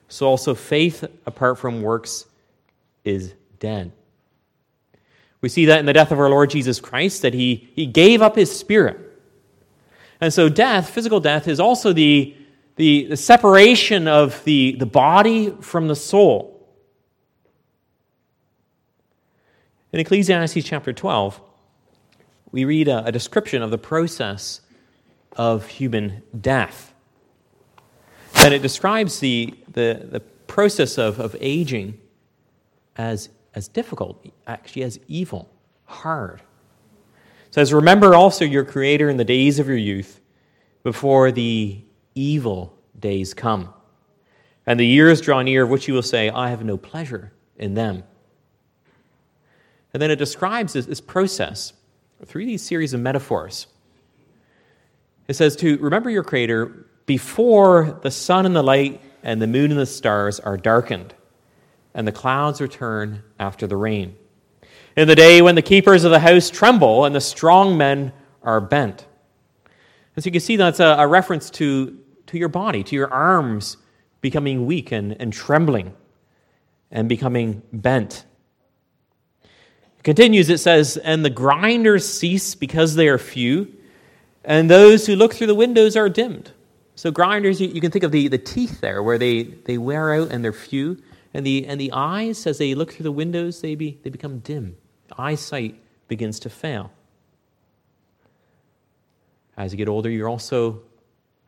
so 0.08 0.28
also 0.28 0.54
faith 0.54 1.04
apart 1.26 1.58
from 1.58 1.82
works 1.82 2.26
is 3.04 3.34
dead. 3.60 3.92
We 5.42 5.50
see 5.50 5.66
that 5.66 5.80
in 5.80 5.86
the 5.86 5.94
death 5.94 6.12
of 6.12 6.20
our 6.20 6.30
Lord 6.30 6.52
Jesus 6.52 6.80
Christ, 6.80 7.24
that 7.24 7.34
he, 7.34 7.70
he 7.74 7.88
gave 7.88 8.22
up 8.22 8.36
his 8.36 8.56
spirit. 8.56 9.00
And 10.22 10.34
so, 10.34 10.50
death, 10.50 10.90
physical 10.90 11.22
death, 11.22 11.48
is 11.48 11.60
also 11.60 11.94
the 11.94 12.36
the, 12.80 13.08
the 13.08 13.18
separation 13.18 14.08
of 14.08 14.42
the, 14.46 14.78
the 14.80 14.86
body 14.86 15.54
from 15.60 15.90
the 15.90 15.98
soul. 15.98 16.66
In 19.92 20.00
Ecclesiastes 20.00 20.64
chapter 20.64 20.94
12, 20.94 21.42
we 22.54 22.64
read 22.64 22.88
a, 22.88 23.04
a 23.04 23.12
description 23.12 23.62
of 23.62 23.70
the 23.70 23.78
process 23.78 24.62
of 25.36 25.68
human 25.68 26.24
death. 26.40 26.94
And 28.36 28.54
it 28.54 28.62
describes 28.62 29.20
the, 29.20 29.54
the, 29.74 30.08
the 30.10 30.22
process 30.48 30.98
of, 30.98 31.20
of 31.20 31.36
aging 31.42 32.00
as, 32.96 33.28
as 33.56 33.68
difficult, 33.68 34.26
actually 34.48 34.84
as 34.84 35.02
evil, 35.10 35.50
hard. 35.84 36.40
It 37.50 37.56
says, 37.56 37.74
Remember 37.74 38.16
also 38.16 38.46
your 38.46 38.64
Creator 38.64 39.10
in 39.10 39.18
the 39.18 39.26
days 39.26 39.60
of 39.60 39.68
your 39.68 39.76
youth, 39.76 40.22
before 40.82 41.34
the 41.34 41.84
evil 42.20 42.78
days 43.00 43.34
come. 43.34 43.74
And 44.66 44.80
the 44.80 44.86
years 44.86 45.22
draw 45.22 45.42
near 45.42 45.64
of 45.64 45.70
which 45.70 45.88
you 45.88 45.94
will 45.94 46.02
say, 46.02 46.30
I 46.30 46.50
have 46.50 46.64
no 46.64 46.78
pleasure 46.78 47.32
in 47.58 47.74
them. 47.74 48.04
And 49.94 50.02
then 50.02 50.12
it 50.12 50.18
describes 50.18 50.74
this, 50.74 50.86
this 50.86 51.02
process 51.02 51.74
through 52.26 52.46
these 52.46 52.62
series 52.62 52.94
of 52.94 53.02
metaphors. 53.02 53.68
It 55.28 55.36
says 55.36 55.56
to 55.58 55.78
remember 55.78 56.10
your 56.10 56.24
Creator 56.24 56.86
before 57.06 58.00
the 58.04 58.12
sun 58.12 58.46
and 58.46 58.56
the 58.56 58.62
light 58.62 59.02
and 59.24 59.42
the 59.42 59.48
moon 59.48 59.72
and 59.72 59.80
the 59.80 59.86
stars 59.86 60.40
are 60.40 60.58
darkened, 60.58 61.14
and 61.94 62.08
the 62.08 62.12
clouds 62.12 62.62
return 62.62 63.24
after 63.40 63.66
the 63.66 63.76
rain. 63.76 64.16
In 64.96 65.08
the 65.08 65.16
day 65.16 65.42
when 65.42 65.56
the 65.56 65.62
keepers 65.62 66.04
of 66.04 66.12
the 66.12 66.20
house 66.20 66.50
tremble 66.50 67.06
and 67.06 67.16
the 67.16 67.22
strong 67.22 67.78
men 67.78 68.14
are 68.44 68.62
bent. 68.62 69.06
As 70.16 70.26
you 70.26 70.32
can 70.32 70.42
see, 70.42 70.56
that's 70.56 70.80
a, 70.80 70.96
a 71.00 71.08
reference 71.08 71.50
to, 71.52 71.98
to 72.30 72.38
your 72.38 72.50
body, 72.50 72.84
to 72.84 72.96
your 72.96 73.12
arms 73.12 73.78
becoming 74.22 74.66
weak 74.66 74.92
and, 74.92 75.20
and 75.20 75.34
trembling 75.34 75.94
and 76.92 77.10
becoming 77.10 77.62
bent. 77.74 78.26
It 79.44 80.04
continues, 80.04 80.50
it 80.50 80.60
says, 80.60 80.98
And 80.98 81.26
the 81.26 81.30
grinders 81.30 82.08
cease 82.08 82.56
because 82.56 82.96
they 82.96 83.08
are 83.08 83.18
few, 83.18 83.74
and 84.44 84.70
those 84.70 85.06
who 85.06 85.16
look 85.16 85.34
through 85.34 85.48
the 85.48 85.56
windows 85.56 85.96
are 85.96 86.10
dimmed. 86.10 86.52
So 86.96 87.12
grinders, 87.12 87.62
you, 87.62 87.68
you 87.70 87.82
can 87.82 87.92
think 87.92 88.04
of 88.04 88.12
the, 88.12 88.28
the 88.28 88.38
teeth 88.38 88.82
there, 88.82 89.02
where 89.02 89.18
they, 89.18 89.44
they 89.44 89.78
wear 89.78 90.14
out 90.14 90.32
and 90.32 90.44
they're 90.44 90.54
few. 90.54 91.02
And 91.34 91.46
the, 91.46 91.66
and 91.66 91.80
the 91.80 91.92
eyes, 91.94 92.46
as 92.48 92.58
they 92.58 92.74
look 92.76 92.94
through 92.94 93.04
the 93.04 93.12
windows, 93.12 93.62
they, 93.62 93.76
be, 93.76 94.00
they 94.04 94.10
become 94.10 94.40
dim. 94.40 94.76
Eyesight 95.18 95.80
begins 96.08 96.40
to 96.42 96.50
fail. 96.50 96.92
As 99.56 99.72
you 99.72 99.78
get 99.78 99.88
older, 99.88 100.10
you're 100.10 100.30
also 100.30 100.82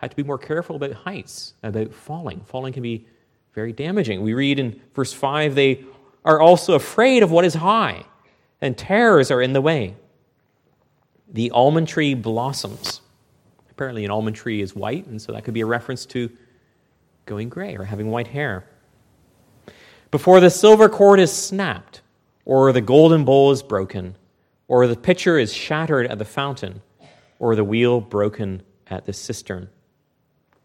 have 0.01 0.09
to 0.09 0.15
be 0.15 0.23
more 0.23 0.37
careful 0.37 0.75
about 0.75 0.93
heights, 0.93 1.53
about 1.63 1.93
falling. 1.93 2.41
Falling 2.41 2.73
can 2.73 2.83
be 2.83 3.05
very 3.53 3.71
damaging. 3.71 4.21
We 4.21 4.33
read 4.33 4.59
in 4.59 4.79
verse 4.93 5.13
5 5.13 5.55
they 5.55 5.85
are 6.25 6.39
also 6.39 6.73
afraid 6.73 7.23
of 7.23 7.31
what 7.31 7.45
is 7.45 7.53
high, 7.53 8.05
and 8.61 8.77
terrors 8.77 9.31
are 9.31 9.41
in 9.41 9.53
the 9.53 9.61
way. 9.61 9.95
The 11.33 11.51
almond 11.51 11.87
tree 11.87 12.13
blossoms. 12.13 13.01
Apparently, 13.69 14.05
an 14.05 14.11
almond 14.11 14.35
tree 14.35 14.61
is 14.61 14.75
white, 14.75 15.07
and 15.07 15.21
so 15.21 15.31
that 15.31 15.43
could 15.43 15.53
be 15.53 15.61
a 15.61 15.65
reference 15.65 16.05
to 16.07 16.29
going 17.25 17.49
gray 17.49 17.75
or 17.75 17.83
having 17.83 18.11
white 18.11 18.27
hair. 18.27 18.65
Before 20.11 20.39
the 20.39 20.49
silver 20.49 20.89
cord 20.89 21.19
is 21.19 21.31
snapped, 21.31 22.01
or 22.45 22.73
the 22.73 22.81
golden 22.81 23.23
bowl 23.23 23.51
is 23.51 23.63
broken, 23.63 24.15
or 24.67 24.87
the 24.87 24.95
pitcher 24.95 25.37
is 25.37 25.53
shattered 25.53 26.07
at 26.07 26.17
the 26.17 26.25
fountain, 26.25 26.81
or 27.39 27.55
the 27.55 27.63
wheel 27.63 28.01
broken 28.01 28.61
at 28.87 29.05
the 29.05 29.13
cistern. 29.13 29.69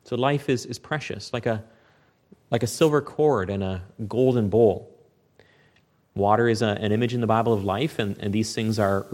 So 0.06 0.14
life 0.14 0.48
is, 0.48 0.66
is 0.66 0.78
precious, 0.78 1.32
like 1.32 1.46
a 1.46 1.64
like 2.52 2.62
a 2.62 2.66
silver 2.68 3.00
cord 3.00 3.50
and 3.50 3.60
a 3.60 3.82
golden 4.06 4.48
bowl. 4.48 4.88
Water 6.14 6.48
is 6.48 6.62
a, 6.62 6.78
an 6.80 6.92
image 6.92 7.12
in 7.12 7.20
the 7.20 7.26
Bible 7.26 7.52
of 7.52 7.64
life, 7.64 7.98
and, 7.98 8.16
and 8.18 8.32
these 8.32 8.54
things 8.54 8.78
are 8.78 9.04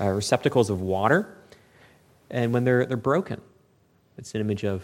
uh, 0.00 0.08
receptacles 0.08 0.70
of 0.70 0.80
water. 0.80 1.36
And 2.30 2.54
when 2.54 2.64
they're, 2.64 2.86
they're 2.86 2.96
broken, 2.96 3.42
it's 4.16 4.34
an 4.34 4.40
image 4.40 4.64
of, 4.64 4.82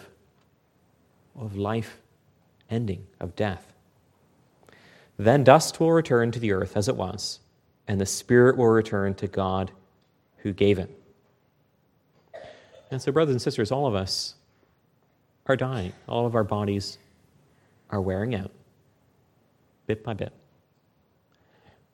of 1.35 1.57
life 1.57 2.01
ending, 2.69 3.07
of 3.19 3.35
death. 3.35 3.73
Then 5.17 5.43
dust 5.43 5.81
will 5.81 5.93
return 5.93 6.33
to 6.33 6.39
the 6.39 6.53
earth 6.53 6.77
as 6.77 6.87
it 6.87 6.97
was, 6.97 7.41
and 7.89 7.99
the 7.99 8.05
spirit 8.05 8.59
will 8.59 8.67
return 8.67 9.15
to 9.15 9.27
God 9.27 9.71
who 10.39 10.53
gave 10.53 10.79
it. 10.79 10.91
And 12.91 13.01
so, 13.01 13.11
brothers 13.11 13.33
and 13.33 13.41
sisters, 13.41 13.73
all 13.73 13.87
of 13.87 13.95
us 13.95 14.35
are 15.47 15.57
dying. 15.57 15.93
All 16.09 16.27
of 16.27 16.35
our 16.35 16.45
bodies 16.45 16.99
are 17.91 18.01
wearing 18.01 18.35
out 18.35 18.51
bit 19.87 20.03
by 20.03 20.15
bit. 20.15 20.33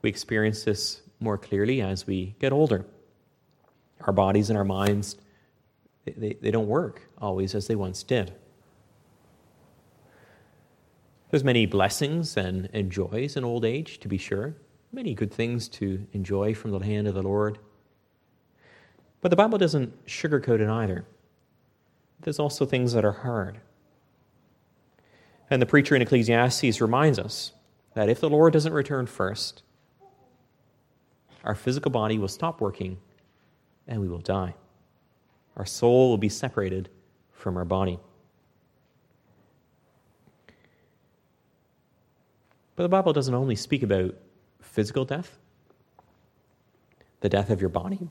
We 0.00 0.10
experience 0.10 0.64
this 0.64 1.02
more 1.20 1.38
clearly 1.38 1.80
as 1.80 2.06
we 2.06 2.34
get 2.40 2.52
older. 2.52 2.86
Our 4.00 4.12
bodies 4.12 4.50
and 4.50 4.56
our 4.56 4.64
minds, 4.64 5.16
they, 6.04 6.36
they, 6.40 6.50
don't 6.50 6.66
work 6.66 7.02
always 7.18 7.54
as 7.54 7.68
they 7.68 7.76
once 7.76 8.02
did. 8.02 8.32
There's 11.30 11.44
many 11.44 11.66
blessings 11.66 12.36
and, 12.36 12.68
and 12.72 12.90
joys 12.90 13.36
in 13.36 13.44
old 13.44 13.64
age, 13.64 14.00
to 14.00 14.08
be 14.08 14.18
sure, 14.18 14.54
many 14.92 15.14
good 15.14 15.32
things 15.32 15.68
to 15.68 16.04
enjoy 16.12 16.54
from 16.54 16.72
the 16.72 16.78
hand 16.80 17.06
of 17.06 17.14
the 17.14 17.22
Lord. 17.22 17.58
But 19.20 19.30
the 19.30 19.36
Bible 19.36 19.56
doesn't 19.56 20.04
sugarcoat 20.06 20.60
it 20.60 20.68
either. 20.68 21.06
There's 22.22 22.38
also 22.38 22.64
things 22.64 22.92
that 22.92 23.04
are 23.04 23.12
hard. 23.12 23.58
And 25.50 25.60
the 25.60 25.66
preacher 25.66 25.94
in 25.94 26.02
Ecclesiastes 26.02 26.80
reminds 26.80 27.18
us 27.18 27.52
that 27.94 28.08
if 28.08 28.20
the 28.20 28.30
Lord 28.30 28.52
doesn't 28.52 28.72
return 28.72 29.06
first, 29.06 29.62
our 31.44 31.54
physical 31.54 31.90
body 31.90 32.18
will 32.18 32.28
stop 32.28 32.60
working 32.60 32.98
and 33.86 34.00
we 34.00 34.08
will 34.08 34.18
die. 34.18 34.54
Our 35.56 35.66
soul 35.66 36.08
will 36.08 36.18
be 36.18 36.28
separated 36.28 36.88
from 37.32 37.56
our 37.56 37.64
body. 37.64 37.98
But 42.76 42.84
the 42.84 42.88
Bible 42.88 43.12
doesn't 43.12 43.34
only 43.34 43.56
speak 43.56 43.82
about 43.82 44.14
physical 44.60 45.04
death, 45.04 45.36
the 47.20 47.28
death 47.28 47.50
of 47.50 47.60
your 47.60 47.68
body, 47.68 48.08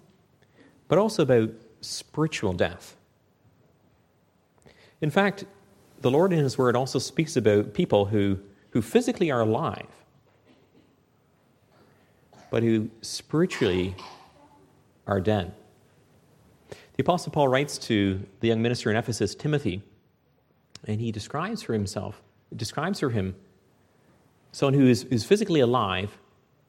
but 0.87 0.99
also 0.99 1.23
about 1.23 1.49
spiritual 1.79 2.53
death. 2.53 2.95
In 5.01 5.09
fact, 5.09 5.45
the 6.01 6.11
Lord 6.11 6.31
in 6.31 6.39
His 6.39 6.57
Word 6.57 6.75
also 6.75 6.99
speaks 6.99 7.35
about 7.35 7.73
people 7.73 8.05
who, 8.05 8.39
who 8.69 8.81
physically 8.81 9.31
are 9.31 9.41
alive, 9.41 9.87
but 12.49 12.63
who 12.63 12.89
spiritually 13.01 13.95
are 15.07 15.19
dead. 15.19 15.53
The 16.69 17.01
Apostle 17.01 17.31
Paul 17.31 17.47
writes 17.47 17.77
to 17.79 18.21
the 18.41 18.47
young 18.47 18.61
minister 18.61 18.91
in 18.91 18.97
Ephesus, 18.97 19.33
Timothy, 19.33 19.81
and 20.85 20.99
he 20.99 21.11
describes 21.11 21.61
for 21.61 21.73
himself, 21.73 22.21
describes 22.55 22.99
for 22.99 23.09
him 23.09 23.35
someone 24.51 24.73
who 24.73 24.87
is, 24.87 25.25
physically 25.25 25.61
alive, 25.61 26.17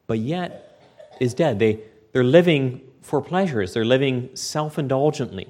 but 0.07 0.19
yet 0.19 0.81
is 1.19 1.33
dead. 1.33 1.59
They, 1.59 1.81
they're 2.13 2.23
living 2.23 2.81
for 3.01 3.21
pleasures, 3.21 3.73
they're 3.73 3.85
living 3.85 4.29
self 4.35 4.79
indulgently, 4.79 5.47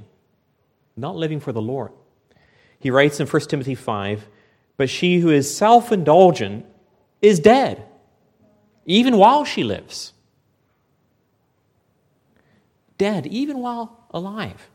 not 0.97 1.15
living 1.15 1.39
for 1.39 1.51
the 1.51 1.61
Lord. 1.61 1.91
He 2.83 2.91
writes 2.91 3.21
in 3.21 3.27
1 3.27 3.41
Timothy 3.43 3.75
5 3.75 4.27
But 4.75 4.89
she 4.89 5.19
who 5.19 5.29
is 5.29 5.55
self 5.55 5.93
indulgent 5.93 6.65
is 7.21 7.39
dead, 7.39 7.85
even 8.85 9.15
while 9.17 9.45
she 9.45 9.63
lives. 9.63 10.11
Dead, 12.97 13.25
even 13.27 13.59
while 13.59 14.05
alive. 14.11 14.69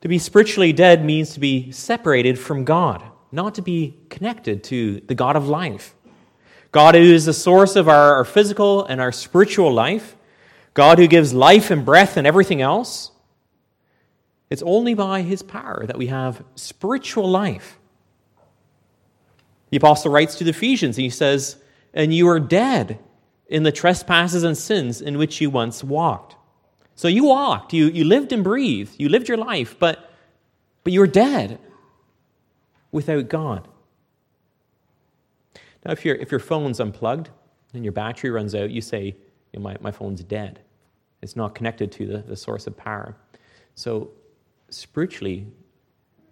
To 0.00 0.08
be 0.08 0.18
spiritually 0.18 0.72
dead 0.72 1.04
means 1.04 1.34
to 1.34 1.40
be 1.40 1.70
separated 1.70 2.38
from 2.38 2.64
God, 2.64 3.04
not 3.30 3.54
to 3.56 3.62
be 3.62 3.98
connected 4.08 4.64
to 4.64 5.00
the 5.00 5.14
God 5.14 5.36
of 5.36 5.48
life. 5.48 5.94
God 6.72 6.94
who 6.94 7.02
is 7.02 7.26
the 7.26 7.34
source 7.34 7.76
of 7.76 7.90
our, 7.90 8.14
our 8.14 8.24
physical 8.24 8.86
and 8.86 9.02
our 9.02 9.12
spiritual 9.12 9.70
life, 9.70 10.16
God 10.72 10.98
who 10.98 11.06
gives 11.06 11.34
life 11.34 11.70
and 11.70 11.84
breath 11.84 12.16
and 12.16 12.26
everything 12.26 12.62
else, 12.62 13.10
it's 14.50 14.62
only 14.62 14.94
by 14.94 15.22
his 15.22 15.42
power 15.42 15.86
that 15.86 15.96
we 15.96 16.08
have 16.08 16.44
spiritual 16.56 17.30
life. 17.30 17.78
The 19.70 19.76
apostle 19.76 20.10
writes 20.10 20.34
to 20.36 20.44
the 20.44 20.50
Ephesians, 20.50 20.98
and 20.98 21.04
he 21.04 21.10
says, 21.10 21.56
And 21.94 22.12
you 22.12 22.28
are 22.28 22.40
dead 22.40 22.98
in 23.46 23.62
the 23.62 23.72
trespasses 23.72 24.42
and 24.42 24.58
sins 24.58 25.00
in 25.00 25.18
which 25.18 25.40
you 25.40 25.50
once 25.50 25.84
walked. 25.84 26.36
So 26.96 27.08
you 27.08 27.24
walked, 27.24 27.72
you, 27.72 27.86
you 27.86 28.04
lived 28.04 28.32
and 28.32 28.44
breathed, 28.44 28.96
you 28.98 29.08
lived 29.08 29.28
your 29.28 29.38
life, 29.38 29.78
but, 29.78 30.12
but 30.84 30.92
you 30.92 31.00
were 31.00 31.06
dead 31.06 31.58
without 32.92 33.28
God. 33.28 33.68
Now, 35.86 35.92
if, 35.92 36.04
your 36.04 36.16
if 36.16 36.30
your 36.30 36.40
phone's 36.40 36.78
unplugged 36.78 37.30
and 37.72 37.84
your 37.84 37.92
battery 37.92 38.30
runs 38.30 38.54
out, 38.54 38.70
you 38.70 38.82
say, 38.82 39.16
you 39.52 39.60
my, 39.60 39.76
my 39.80 39.90
phone's 39.90 40.22
dead. 40.22 40.60
It's 41.22 41.36
not 41.36 41.54
connected 41.54 41.90
to 41.92 42.06
the, 42.06 42.18
the 42.18 42.36
source 42.36 42.66
of 42.66 42.76
power. 42.76 43.16
So 43.74 44.10
spiritually 44.70 45.46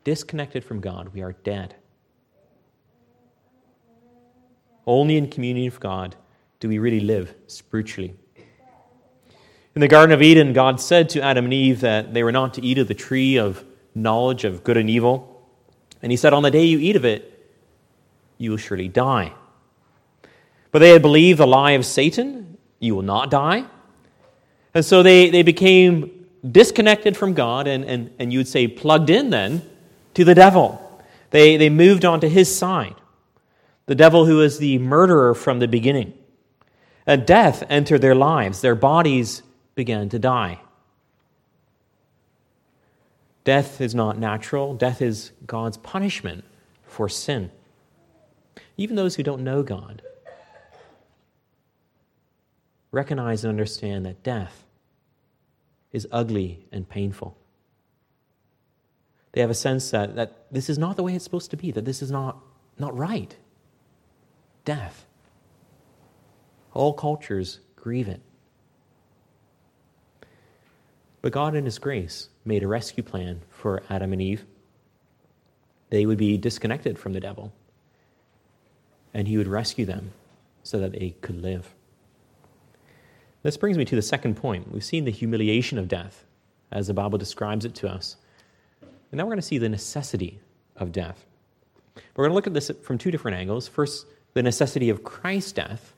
disconnected 0.04 0.64
from 0.64 0.80
God, 0.80 1.08
we 1.12 1.22
are 1.22 1.32
dead. 1.32 1.74
Only 4.86 5.16
in 5.16 5.28
communion 5.28 5.66
with 5.66 5.80
God 5.80 6.16
do 6.60 6.68
we 6.68 6.78
really 6.78 7.00
live 7.00 7.34
spiritually. 7.46 8.14
In 9.74 9.80
the 9.80 9.88
Garden 9.88 10.12
of 10.12 10.22
Eden, 10.22 10.52
God 10.52 10.80
said 10.80 11.08
to 11.10 11.22
Adam 11.22 11.44
and 11.44 11.54
Eve 11.54 11.80
that 11.82 12.14
they 12.14 12.22
were 12.22 12.32
not 12.32 12.54
to 12.54 12.64
eat 12.64 12.78
of 12.78 12.88
the 12.88 12.94
tree 12.94 13.36
of 13.36 13.64
knowledge 13.94 14.44
of 14.44 14.64
good 14.64 14.76
and 14.76 14.88
evil. 14.88 15.46
And 16.02 16.10
He 16.10 16.16
said, 16.16 16.32
On 16.32 16.42
the 16.42 16.50
day 16.50 16.64
you 16.64 16.78
eat 16.78 16.96
of 16.96 17.04
it, 17.04 17.52
you 18.38 18.50
will 18.50 18.58
surely 18.58 18.88
die. 18.88 19.34
But 20.72 20.80
they 20.80 20.90
had 20.90 21.02
believed 21.02 21.38
the 21.38 21.46
lie 21.46 21.72
of 21.72 21.84
Satan, 21.84 22.56
you 22.80 22.94
will 22.94 23.02
not 23.02 23.30
die. 23.30 23.66
And 24.74 24.84
so 24.84 25.02
they, 25.02 25.30
they 25.30 25.42
became 25.42 26.17
disconnected 26.48 27.16
from 27.16 27.34
God 27.34 27.66
and, 27.66 27.84
and, 27.84 28.10
and 28.18 28.32
you 28.32 28.38
would 28.38 28.48
say 28.48 28.68
plugged 28.68 29.10
in 29.10 29.30
then 29.30 29.62
to 30.14 30.24
the 30.24 30.34
devil. 30.34 31.02
They, 31.30 31.56
they 31.56 31.68
moved 31.68 32.04
on 32.04 32.20
to 32.20 32.28
his 32.28 32.54
side. 32.56 32.94
The 33.86 33.94
devil, 33.94 34.26
who 34.26 34.36
was 34.36 34.58
the 34.58 34.78
murderer 34.78 35.34
from 35.34 35.58
the 35.58 35.68
beginning. 35.68 36.12
And 37.06 37.26
death 37.26 37.64
entered 37.68 38.02
their 38.02 38.14
lives. 38.14 38.60
Their 38.60 38.74
bodies 38.74 39.42
began 39.74 40.08
to 40.10 40.18
die. 40.18 40.60
Death 43.44 43.80
is 43.80 43.94
not 43.94 44.18
natural, 44.18 44.74
death 44.74 45.00
is 45.00 45.32
God's 45.46 45.78
punishment 45.78 46.44
for 46.84 47.08
sin. 47.08 47.50
even 48.76 48.94
those 48.94 49.14
who 49.14 49.22
don't 49.22 49.42
know 49.42 49.62
God, 49.62 50.02
recognize 52.92 53.44
and 53.44 53.50
understand 53.50 54.04
that 54.04 54.22
death 54.22 54.64
is 55.92 56.06
ugly 56.12 56.66
and 56.70 56.88
painful. 56.88 57.36
They 59.32 59.40
have 59.40 59.50
a 59.50 59.54
sense 59.54 59.90
that, 59.90 60.16
that 60.16 60.46
this 60.50 60.68
is 60.68 60.78
not 60.78 60.96
the 60.96 61.02
way 61.02 61.14
it's 61.14 61.24
supposed 61.24 61.50
to 61.50 61.56
be, 61.56 61.70
that 61.72 61.84
this 61.84 62.02
is 62.02 62.10
not, 62.10 62.38
not 62.78 62.96
right. 62.96 63.36
Death. 64.64 65.06
All 66.74 66.92
cultures 66.92 67.60
grieve 67.76 68.08
it. 68.08 68.20
But 71.20 71.32
God, 71.32 71.54
in 71.54 71.64
His 71.64 71.78
grace, 71.78 72.28
made 72.44 72.62
a 72.62 72.68
rescue 72.68 73.02
plan 73.02 73.42
for 73.50 73.82
Adam 73.90 74.12
and 74.12 74.22
Eve. 74.22 74.44
They 75.90 76.06
would 76.06 76.18
be 76.18 76.36
disconnected 76.36 76.98
from 76.98 77.12
the 77.12 77.20
devil, 77.20 77.52
and 79.12 79.26
He 79.26 79.36
would 79.36 79.48
rescue 79.48 79.84
them 79.84 80.12
so 80.62 80.78
that 80.78 80.92
they 80.92 81.16
could 81.20 81.42
live. 81.42 81.74
This 83.42 83.56
brings 83.56 83.78
me 83.78 83.84
to 83.84 83.96
the 83.96 84.02
second 84.02 84.36
point. 84.36 84.72
We've 84.72 84.84
seen 84.84 85.04
the 85.04 85.10
humiliation 85.10 85.78
of 85.78 85.88
death, 85.88 86.24
as 86.72 86.88
the 86.88 86.94
Bible 86.94 87.18
describes 87.18 87.64
it 87.64 87.74
to 87.76 87.88
us. 87.88 88.16
And 88.82 89.18
now 89.18 89.24
we're 89.24 89.30
going 89.30 89.40
to 89.40 89.46
see 89.46 89.58
the 89.58 89.68
necessity 89.68 90.40
of 90.76 90.92
death. 90.92 91.24
We're 92.14 92.24
going 92.24 92.30
to 92.30 92.34
look 92.34 92.46
at 92.46 92.54
this 92.54 92.70
from 92.82 92.98
two 92.98 93.10
different 93.10 93.36
angles. 93.36 93.68
First, 93.68 94.06
the 94.34 94.42
necessity 94.42 94.90
of 94.90 95.04
Christ's 95.04 95.52
death, 95.52 95.94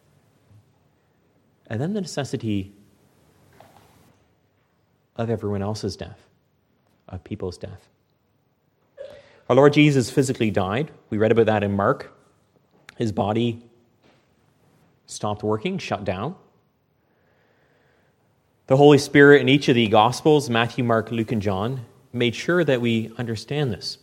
and 1.66 1.80
then 1.80 1.92
the 1.92 2.00
necessity 2.00 2.72
of 5.16 5.30
everyone 5.30 5.62
else's 5.62 5.96
death, 5.96 6.20
of 7.08 7.22
people's 7.24 7.58
death. 7.58 7.88
Our 9.48 9.56
Lord 9.56 9.72
Jesus 9.72 10.10
physically 10.10 10.50
died. 10.50 10.90
We 11.10 11.18
read 11.18 11.32
about 11.32 11.46
that 11.46 11.64
in 11.64 11.72
Mark. 11.72 12.16
His 12.96 13.12
body 13.12 13.62
stopped 15.06 15.42
working, 15.42 15.78
shut 15.78 16.04
down. 16.04 16.36
The 18.70 18.76
Holy 18.76 18.98
Spirit 18.98 19.40
in 19.40 19.48
each 19.48 19.68
of 19.68 19.74
the 19.74 19.88
Gospels, 19.88 20.48
Matthew, 20.48 20.84
Mark, 20.84 21.10
Luke, 21.10 21.32
and 21.32 21.42
John, 21.42 21.84
made 22.12 22.36
sure 22.36 22.62
that 22.62 22.80
we 22.80 23.10
understand 23.18 23.72
this. 23.72 23.98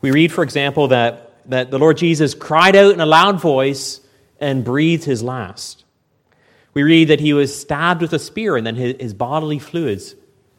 We 0.00 0.10
read, 0.10 0.32
for 0.32 0.42
example, 0.42 0.88
that, 0.88 1.48
that 1.48 1.70
the 1.70 1.78
Lord 1.78 1.96
Jesus 1.96 2.34
cried 2.34 2.74
out 2.74 2.92
in 2.92 3.00
a 3.00 3.06
loud 3.06 3.40
voice 3.40 4.00
and 4.40 4.64
breathed 4.64 5.04
his 5.04 5.22
last. 5.22 5.84
We 6.74 6.82
read 6.82 7.06
that 7.06 7.20
he 7.20 7.32
was 7.32 7.56
stabbed 7.56 8.02
with 8.02 8.12
a 8.12 8.18
spear 8.18 8.56
and 8.56 8.66
then 8.66 8.74
his, 8.74 8.96
his 8.98 9.14
bodily 9.14 9.60
fluids 9.60 10.16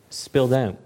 spilled 0.10 0.54
out. 0.54 0.78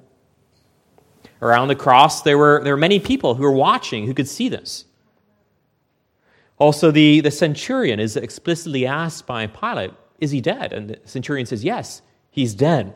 Around 1.44 1.68
the 1.68 1.76
cross, 1.76 2.24
there 2.24 2.40
were, 2.40 2.62
there 2.64 2.74
were 2.74 2.80
many 2.80 3.00
people 3.00 3.36
who 3.36 3.44
were 3.44 3.52
watching 3.52 4.08
who 4.08 4.16
could 4.16 4.28
see 4.28 4.50
this. 4.50 4.86
Also, 6.58 6.90
the, 6.90 7.20
the 7.20 7.30
centurion 7.30 8.00
is 8.00 8.18
explicitly 8.18 8.88
asked 8.88 9.28
by 9.28 9.46
Pilate, 9.46 9.92
Is 10.20 10.32
he 10.32 10.42
dead? 10.42 10.74
And 10.74 10.90
the 10.90 11.00
centurion 11.06 11.46
says, 11.46 11.64
Yes, 11.64 12.02
he's 12.36 12.54
dead. 12.54 12.94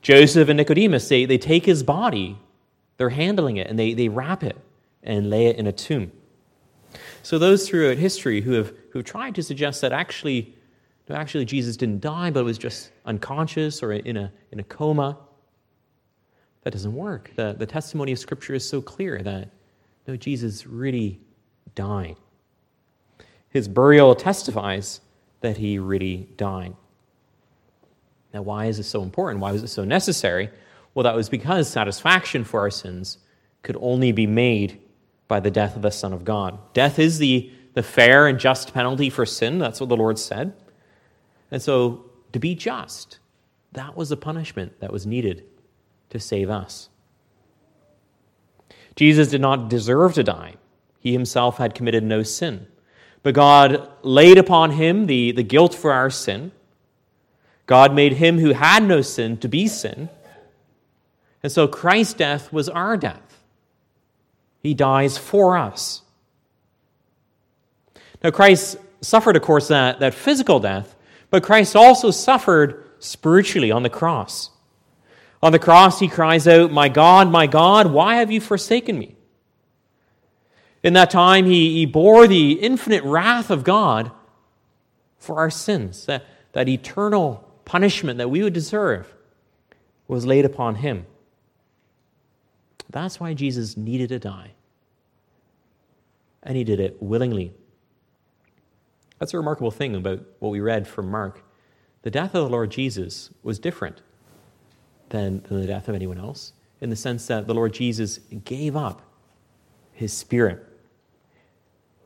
Joseph 0.00 0.48
and 0.48 0.56
Nicodemus, 0.56 1.08
they, 1.08 1.26
they 1.26 1.36
take 1.36 1.66
his 1.66 1.82
body, 1.82 2.38
they're 2.96 3.10
handling 3.10 3.58
it, 3.58 3.68
and 3.68 3.78
they, 3.78 3.92
they 3.92 4.08
wrap 4.08 4.42
it 4.42 4.56
and 5.02 5.28
lay 5.28 5.46
it 5.46 5.56
in 5.56 5.66
a 5.66 5.72
tomb. 5.72 6.10
So, 7.22 7.38
those 7.38 7.68
throughout 7.68 7.98
history 7.98 8.40
who 8.40 8.52
have, 8.52 8.72
who 8.90 9.00
have 9.00 9.06
tried 9.06 9.34
to 9.34 9.42
suggest 9.42 9.82
that 9.82 9.92
actually, 9.92 10.54
no, 11.08 11.16
actually 11.16 11.44
Jesus 11.44 11.76
didn't 11.76 12.00
die, 12.00 12.30
but 12.30 12.44
was 12.44 12.56
just 12.56 12.90
unconscious 13.04 13.82
or 13.82 13.92
in 13.92 14.16
a, 14.16 14.32
in 14.50 14.60
a 14.60 14.64
coma, 14.64 15.18
that 16.62 16.72
doesn't 16.72 16.94
work. 16.94 17.30
The, 17.36 17.54
the 17.58 17.66
testimony 17.66 18.12
of 18.12 18.18
Scripture 18.18 18.54
is 18.54 18.66
so 18.66 18.80
clear 18.80 19.20
that 19.22 19.50
no, 20.06 20.16
Jesus 20.16 20.66
really 20.66 21.20
died. 21.74 22.16
His 23.50 23.68
burial 23.68 24.14
testifies 24.14 25.00
that 25.40 25.58
he 25.58 25.78
really 25.78 26.28
died. 26.36 26.74
Now, 28.34 28.42
why 28.42 28.66
is 28.66 28.78
this 28.78 28.88
so 28.88 29.02
important? 29.02 29.40
Why 29.40 29.52
was 29.52 29.62
it 29.62 29.68
so 29.68 29.84
necessary? 29.84 30.50
Well, 30.92 31.04
that 31.04 31.14
was 31.14 31.28
because 31.28 31.68
satisfaction 31.68 32.42
for 32.42 32.60
our 32.60 32.70
sins 32.70 33.18
could 33.62 33.76
only 33.80 34.10
be 34.10 34.26
made 34.26 34.80
by 35.28 35.38
the 35.38 35.52
death 35.52 35.76
of 35.76 35.82
the 35.82 35.90
Son 35.90 36.12
of 36.12 36.24
God. 36.24 36.58
Death 36.74 36.98
is 36.98 37.18
the, 37.18 37.50
the 37.74 37.82
fair 37.82 38.26
and 38.26 38.38
just 38.38 38.74
penalty 38.74 39.08
for 39.08 39.24
sin. 39.24 39.58
That's 39.58 39.80
what 39.80 39.88
the 39.88 39.96
Lord 39.96 40.18
said. 40.18 40.52
And 41.52 41.62
so, 41.62 42.06
to 42.32 42.40
be 42.40 42.56
just, 42.56 43.20
that 43.72 43.96
was 43.96 44.08
the 44.08 44.16
punishment 44.16 44.80
that 44.80 44.92
was 44.92 45.06
needed 45.06 45.44
to 46.10 46.18
save 46.18 46.50
us. 46.50 46.88
Jesus 48.96 49.28
did 49.28 49.40
not 49.40 49.70
deserve 49.70 50.14
to 50.14 50.24
die. 50.24 50.56
He 50.98 51.12
himself 51.12 51.58
had 51.58 51.74
committed 51.74 52.02
no 52.02 52.24
sin. 52.24 52.66
But 53.22 53.34
God 53.34 53.88
laid 54.02 54.38
upon 54.38 54.72
him 54.72 55.06
the, 55.06 55.30
the 55.30 55.42
guilt 55.44 55.74
for 55.74 55.92
our 55.92 56.10
sin 56.10 56.50
God 57.66 57.94
made 57.94 58.14
him 58.14 58.38
who 58.38 58.52
had 58.52 58.82
no 58.82 59.00
sin 59.00 59.36
to 59.38 59.48
be 59.48 59.66
sin. 59.66 60.08
And 61.42 61.52
so 61.52 61.66
Christ's 61.66 62.14
death 62.14 62.52
was 62.52 62.68
our 62.68 62.96
death. 62.96 63.42
He 64.62 64.74
dies 64.74 65.18
for 65.18 65.56
us. 65.56 66.02
Now, 68.22 68.30
Christ 68.30 68.78
suffered, 69.02 69.36
of 69.36 69.42
course, 69.42 69.68
that, 69.68 70.00
that 70.00 70.14
physical 70.14 70.60
death, 70.60 70.96
but 71.30 71.42
Christ 71.42 71.76
also 71.76 72.10
suffered 72.10 72.84
spiritually 72.98 73.70
on 73.70 73.82
the 73.82 73.90
cross. 73.90 74.50
On 75.42 75.52
the 75.52 75.58
cross, 75.58 76.00
he 76.00 76.08
cries 76.08 76.48
out, 76.48 76.72
My 76.72 76.88
God, 76.88 77.30
my 77.30 77.46
God, 77.46 77.92
why 77.92 78.16
have 78.16 78.30
you 78.30 78.40
forsaken 78.40 78.98
me? 78.98 79.14
In 80.82 80.94
that 80.94 81.10
time, 81.10 81.44
he, 81.44 81.74
he 81.74 81.86
bore 81.86 82.26
the 82.26 82.52
infinite 82.52 83.04
wrath 83.04 83.50
of 83.50 83.64
God 83.64 84.10
for 85.18 85.36
our 85.36 85.50
sins, 85.50 86.06
that, 86.06 86.24
that 86.52 86.68
eternal 86.68 87.43
punishment 87.64 88.18
that 88.18 88.30
we 88.30 88.42
would 88.42 88.52
deserve 88.52 89.12
was 90.06 90.26
laid 90.26 90.44
upon 90.44 90.76
him. 90.76 91.06
That's 92.90 93.18
why 93.18 93.34
Jesus 93.34 93.76
needed 93.76 94.10
to 94.10 94.18
die. 94.18 94.52
And 96.42 96.56
he 96.56 96.64
did 96.64 96.78
it 96.78 97.02
willingly. 97.02 97.52
That's 99.18 99.32
a 99.32 99.38
remarkable 99.38 99.70
thing 99.70 99.94
about 99.94 100.20
what 100.40 100.50
we 100.50 100.60
read 100.60 100.86
from 100.86 101.10
Mark. 101.10 101.42
The 102.02 102.10
death 102.10 102.34
of 102.34 102.44
the 102.44 102.50
Lord 102.50 102.70
Jesus 102.70 103.30
was 103.42 103.58
different 103.58 104.02
than, 105.08 105.42
the 105.48 105.66
death 105.66 105.88
of 105.88 105.94
anyone 105.94 106.18
else, 106.18 106.52
in 106.80 106.90
the 106.90 106.96
sense 106.96 107.26
that 107.28 107.46
the 107.46 107.54
Lord 107.54 107.72
Jesus 107.72 108.18
gave 108.44 108.76
up 108.76 109.00
his 109.92 110.12
spirit. 110.12 110.66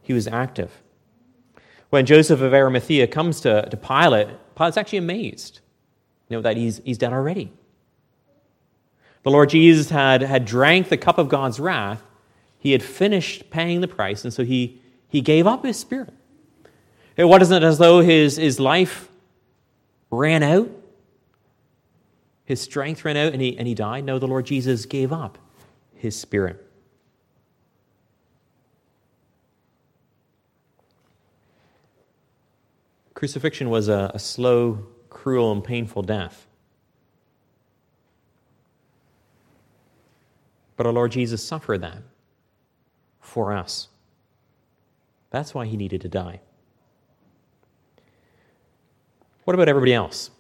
He 0.02 0.12
was 0.12 0.28
active. 0.28 0.82
When 1.90 2.04
Joseph 2.04 2.40
of 2.40 2.52
Arimathea 2.52 3.06
comes 3.06 3.40
to, 3.40 3.68
to 3.68 3.76
Pilate, 3.76 4.28
Pilate's 4.54 4.76
actually 4.76 4.98
amazed 4.98 5.60
you 6.28 6.36
know, 6.36 6.42
that 6.42 6.56
he's, 6.56 6.80
he's 6.84 6.98
dead 6.98 7.12
already. 7.12 7.50
The 9.22 9.30
Lord 9.30 9.50
Jesus 9.50 9.90
had, 9.90 10.22
had 10.22 10.44
drank 10.44 10.88
the 10.88 10.96
cup 10.96 11.18
of 11.18 11.28
God's 11.28 11.58
wrath. 11.58 12.02
He 12.58 12.72
had 12.72 12.82
finished 12.82 13.50
paying 13.50 13.80
the 13.80 13.88
price, 13.88 14.24
and 14.24 14.32
so 14.32 14.44
he, 14.44 14.80
he 15.08 15.20
gave 15.20 15.46
up 15.46 15.64
his 15.64 15.78
spirit. 15.78 16.12
It 17.16 17.24
wasn't 17.24 17.64
as 17.64 17.78
though 17.78 18.00
his, 18.00 18.36
his 18.36 18.60
life 18.60 19.08
ran 20.10 20.42
out, 20.42 20.70
his 22.44 22.60
strength 22.60 23.04
ran 23.04 23.16
out, 23.16 23.32
and 23.32 23.42
he, 23.42 23.58
and 23.58 23.66
he 23.66 23.74
died. 23.74 24.04
No, 24.04 24.18
the 24.18 24.28
Lord 24.28 24.46
Jesus 24.46 24.86
gave 24.86 25.12
up 25.12 25.38
his 25.94 26.18
spirit. 26.18 26.67
Crucifixion 33.18 33.68
was 33.68 33.88
a, 33.88 34.12
a 34.14 34.18
slow, 34.20 34.86
cruel, 35.10 35.50
and 35.50 35.64
painful 35.64 36.02
death. 36.02 36.46
But 40.76 40.86
our 40.86 40.92
Lord 40.92 41.10
Jesus 41.10 41.42
suffered 41.42 41.80
that 41.80 41.98
for 43.18 43.52
us. 43.52 43.88
That's 45.30 45.52
why 45.52 45.66
he 45.66 45.76
needed 45.76 46.00
to 46.02 46.08
die. 46.08 46.38
What 49.42 49.54
about 49.54 49.68
everybody 49.68 49.94
else? 49.94 50.30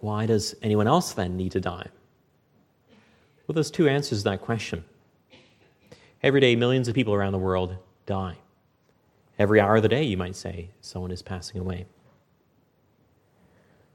Why 0.00 0.26
does 0.26 0.54
anyone 0.60 0.86
else 0.86 1.14
then 1.14 1.34
need 1.34 1.52
to 1.52 1.60
die? 1.62 1.86
Well, 3.46 3.54
there's 3.54 3.70
two 3.70 3.88
answers 3.88 4.18
to 4.18 4.24
that 4.24 4.42
question. 4.42 4.84
Every 6.22 6.42
day, 6.42 6.56
millions 6.56 6.88
of 6.88 6.94
people 6.94 7.14
around 7.14 7.32
the 7.32 7.38
world 7.38 7.74
die. 8.04 8.36
Every 9.40 9.58
hour 9.58 9.76
of 9.76 9.82
the 9.82 9.88
day, 9.88 10.02
you 10.02 10.18
might 10.18 10.36
say, 10.36 10.68
someone 10.82 11.10
is 11.10 11.22
passing 11.22 11.62
away. 11.62 11.86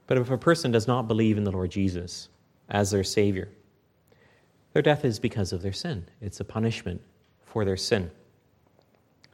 But 0.08 0.18
if 0.18 0.28
a 0.28 0.36
person 0.36 0.72
does 0.72 0.88
not 0.88 1.06
believe 1.06 1.38
in 1.38 1.44
the 1.44 1.52
Lord 1.52 1.70
Jesus 1.70 2.28
as 2.68 2.90
their 2.90 3.04
Savior, 3.04 3.48
their 4.72 4.82
death 4.82 5.04
is 5.04 5.20
because 5.20 5.52
of 5.52 5.62
their 5.62 5.72
sin. 5.72 6.08
It's 6.20 6.40
a 6.40 6.44
punishment 6.44 7.00
for 7.44 7.64
their 7.64 7.76
sin. 7.76 8.10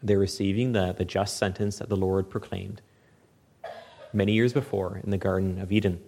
They're 0.02 0.18
receiving 0.18 0.72
the, 0.72 0.92
the 0.92 1.06
just 1.06 1.38
sentence 1.38 1.78
that 1.78 1.88
the 1.88 1.96
Lord 1.96 2.28
proclaimed 2.28 2.82
many 4.12 4.34
years 4.34 4.52
before 4.52 5.00
in 5.02 5.08
the 5.08 5.16
Garden 5.16 5.58
of 5.58 5.72
Eden. 5.72 5.98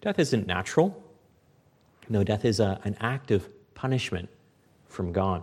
Death 0.00 0.20
isn't 0.20 0.46
natural. 0.46 1.02
No, 2.08 2.22
death 2.22 2.44
is 2.44 2.60
a, 2.60 2.80
an 2.84 2.96
act 3.00 3.32
of 3.32 3.48
punishment 3.74 4.28
from 4.86 5.10
God. 5.10 5.42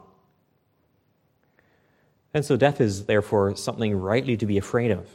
And 2.36 2.44
so 2.44 2.58
death 2.58 2.82
is 2.82 3.06
therefore 3.06 3.56
something 3.56 3.96
rightly 3.96 4.36
to 4.36 4.46
be 4.46 4.58
afraid 4.58 4.92
of. 4.92 5.08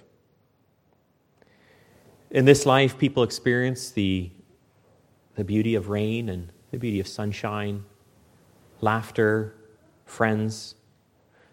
In 2.30 2.46
this 2.46 2.64
life, 2.64 2.96
people 2.96 3.22
experience 3.22 3.90
the, 3.90 4.30
the 5.35 5.44
beauty 5.44 5.74
of 5.74 5.90
rain 5.90 6.30
and 6.30 6.50
the 6.70 6.78
beauty 6.78 6.98
of 6.98 7.06
sunshine, 7.06 7.85
laughter, 8.80 9.54
friends. 10.06 10.76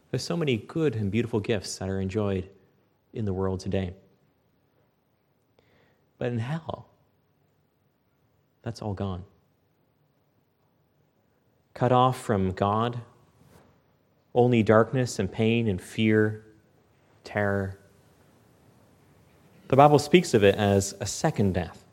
There's 0.09 0.23
so 0.23 0.37
many 0.37 0.55
good 0.55 0.95
and 0.95 1.11
beautiful 1.11 1.41
gifts 1.41 1.77
that 1.79 1.89
are 1.89 1.99
enjoyed 1.99 2.49
in 3.11 3.25
the 3.25 3.33
world 3.33 3.59
today. 3.59 3.93
But 6.17 6.29
in 6.29 6.39
hell, 6.39 6.87
that's 8.61 8.81
all 8.81 8.93
gone. 8.93 9.25
Cut 11.73 11.91
off 11.91 12.21
from 12.21 12.53
God, 12.53 13.01
only 14.37 14.63
darkness 14.63 15.19
and 15.19 15.29
pain 15.29 15.67
and 15.67 15.81
fear, 15.81 16.45
terror. 17.23 17.77
The 19.67 19.75
Bible 19.75 19.99
speaks 19.99 20.33
of 20.33 20.43
it 20.43 20.55
as 20.55 20.95
a 21.01 21.05
second 21.05 21.53
death. 21.53 21.83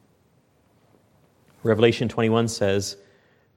Revelation 1.62 2.08
21 2.08 2.48
says, 2.48 2.98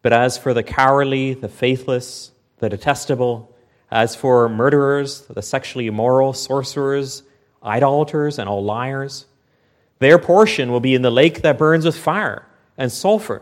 But 0.01 0.13
as 0.13 0.37
for 0.37 0.53
the 0.53 0.63
cowardly, 0.63 1.33
the 1.33 1.49
faithless, 1.49 2.31
the 2.59 2.69
detestable, 2.69 3.53
as 3.91 4.15
for 4.15 4.47
murderers, 4.47 5.21
the 5.21 5.41
sexually 5.41 5.87
immoral, 5.87 6.31
sorcerers, 6.31 7.23
idolaters, 7.63 8.39
and 8.39 8.47
all 8.47 8.63
liars, 8.63 9.25
their 9.99 10.17
portion 10.17 10.71
will 10.71 10.79
be 10.79 10.95
in 10.95 11.01
the 11.01 11.11
lake 11.11 11.41
that 11.41 11.57
burns 11.57 11.85
with 11.85 11.97
fire 11.97 12.45
and 12.77 12.91
sulfur, 12.91 13.41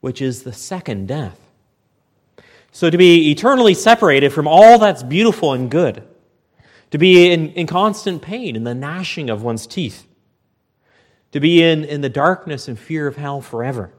which 0.00 0.20
is 0.20 0.42
the 0.42 0.52
second 0.52 1.08
death. 1.08 1.47
So 2.72 2.90
to 2.90 2.98
be 2.98 3.30
eternally 3.30 3.74
separated 3.74 4.32
from 4.32 4.46
all 4.46 4.78
that's 4.78 5.02
beautiful 5.02 5.52
and 5.52 5.70
good, 5.70 6.02
to 6.90 6.98
be 6.98 7.30
in, 7.30 7.50
in 7.52 7.66
constant 7.66 8.22
pain, 8.22 8.56
in 8.56 8.64
the 8.64 8.74
gnashing 8.74 9.30
of 9.30 9.42
one's 9.42 9.66
teeth, 9.66 10.06
to 11.32 11.40
be 11.40 11.62
in, 11.62 11.84
in 11.84 12.00
the 12.00 12.08
darkness 12.08 12.68
and 12.68 12.78
fear 12.78 13.06
of 13.06 13.16
hell 13.16 13.40
forever. 13.40 13.92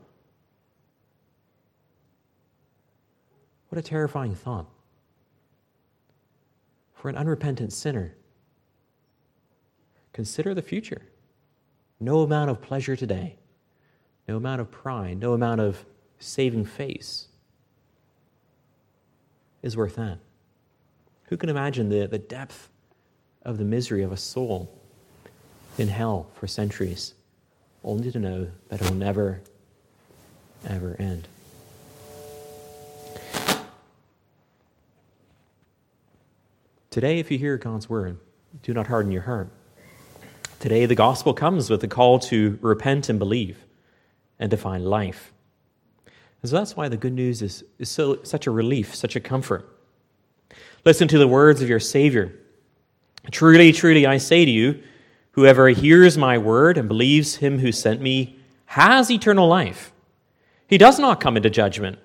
What 3.69 3.77
a 3.77 3.84
terrifying 3.84 4.36
thought 4.36 4.65
for 6.95 7.10
an 7.10 7.15
unrepentant 7.15 7.71
sinner. 7.71 8.15
Consider 10.12 10.53
the 10.53 10.62
future. 10.62 11.03
No 11.99 12.21
amount 12.21 12.49
of 12.49 12.62
pleasure 12.62 12.95
today, 12.95 13.38
no 14.27 14.38
amount 14.38 14.62
of 14.62 14.71
pride, 14.71 15.19
no 15.19 15.34
amount 15.34 15.62
of 15.62 15.86
saving 16.17 16.65
face 16.65 17.29
is 19.62 19.76
worth 19.76 19.95
that. 19.95 20.19
Who 21.26 21.38
can 21.38 21.50
imagine 21.50 21.89
the, 21.89 22.08
the 22.08 22.17
depth 22.17 22.69
of 23.43 23.58
the 23.58 23.63
misery 23.63 24.04
of 24.04 24.12
a 24.12 24.17
soul 24.17 24.74
in 25.78 25.88
hell 25.88 26.28
for 26.34 26.48
centuries, 26.48 27.13
only 27.84 28.12
to 28.12 28.19
know 28.19 28.48
that 28.69 28.82
it 28.82 28.89
will 28.89 28.98
never, 28.98 29.41
ever 30.67 30.95
end? 31.00 31.28
Today, 36.89 37.19
if 37.19 37.30
you 37.30 37.38
hear 37.38 37.58
God's 37.58 37.88
word, 37.88 38.17
do 38.63 38.74
not 38.74 38.88
harden 38.88 39.12
your 39.12 39.22
heart. 39.22 39.50
Today, 40.60 40.88
the 40.88 40.95
gospel 40.95 41.34
comes 41.36 41.69
with 41.69 41.82
the 41.82 41.88
call 41.88 42.17
to 42.19 42.58
repent 42.62 43.10
and 43.10 43.19
believe 43.19 43.63
and 44.39 44.50
to 44.50 44.58
find 44.58 44.84
life. 44.86 45.32
And 46.41 46.49
so 46.49 46.58
that's 46.58 46.75
why 46.75 46.88
the 46.88 46.97
good 46.97 47.13
news 47.13 47.41
is, 47.41 47.63
is 47.80 47.89
so, 47.89 48.23
such 48.23 48.47
a 48.47 48.52
relief, 48.52 48.95
such 48.95 49.15
a 49.15 49.19
comfort. 49.19 49.67
Listen 50.86 51.08
to 51.10 51.17
the 51.17 51.28
words 51.28 51.62
of 51.62 51.69
your 51.69 51.80
Savior. 51.80 52.34
Truly, 53.32 53.71
truly, 53.71 54.06
I 54.06 54.17
say 54.17 54.45
to 54.45 54.52
you, 54.52 54.82
whoever 55.32 55.67
hears 55.69 56.17
my 56.17 56.38
word 56.38 56.78
and 56.78 56.88
believes 56.88 57.36
him 57.36 57.60
who 57.60 57.71
sent 57.71 58.02
me 58.02 58.39
has 58.65 59.12
eternal 59.12 59.47
life. 59.47 59.91
He 60.67 60.78
does 60.78 60.99
not 60.99 61.19
come 61.19 61.36
into 61.36 61.49
judgment, 61.49 61.99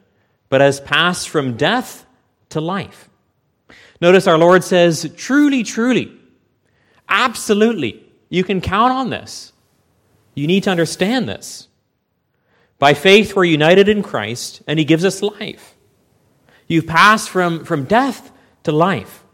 but 0.49 0.61
has 0.61 0.81
passed 0.81 1.29
from 1.29 1.57
death 1.57 2.07
to 2.51 2.61
life. 2.61 3.09
Notice 4.01 4.27
our 4.27 4.39
Lord 4.39 4.65
says, 4.65 5.13
truly, 5.17 5.63
truly, 5.63 6.13
absolutely, 7.09 8.05
you 8.29 8.43
can 8.43 8.61
count 8.61 8.93
on 8.93 9.11
this. 9.11 9.53
You 10.35 10.47
need 10.47 10.65
to 10.65 10.71
understand 10.71 11.29
this. 11.29 11.69
By 12.79 12.95
faith, 12.95 13.35
we're 13.35 13.45
united 13.45 13.89
in 13.89 14.03
Christ, 14.03 14.63
and 14.67 14.79
He 14.79 14.85
gives 14.85 15.05
us 15.05 15.23
life. 15.23 15.75
You've 16.67 16.87
passed 16.87 17.31
from, 17.31 17.65
from 17.65 17.85
death 17.85 18.33
to 18.65 18.73
life. 18.73 19.25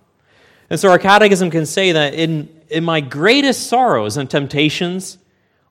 And 0.68 0.78
so 0.78 0.90
our 0.90 0.98
catechism 0.98 1.50
can 1.50 1.66
say 1.66 1.92
that 1.92 2.14
in, 2.14 2.48
in 2.68 2.84
my 2.84 3.00
greatest 3.00 3.66
sorrows 3.66 4.16
and 4.16 4.30
temptations, 4.30 5.18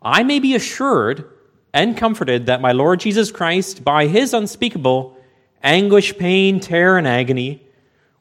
I 0.02 0.24
may 0.24 0.40
be 0.40 0.56
assured 0.56 1.30
and 1.74 1.96
comforted 1.96 2.48
that 2.48 2.62
my 2.62 2.72
Lord 2.72 3.00
Jesus 3.00 3.32
Christ, 3.32 3.84
by 3.84 4.08
his 4.08 4.34
unspeakable 4.34 5.18
anguish, 5.64 6.18
pain, 6.18 6.60
terror, 6.60 6.98
and 6.98 7.08
agony, 7.08 7.66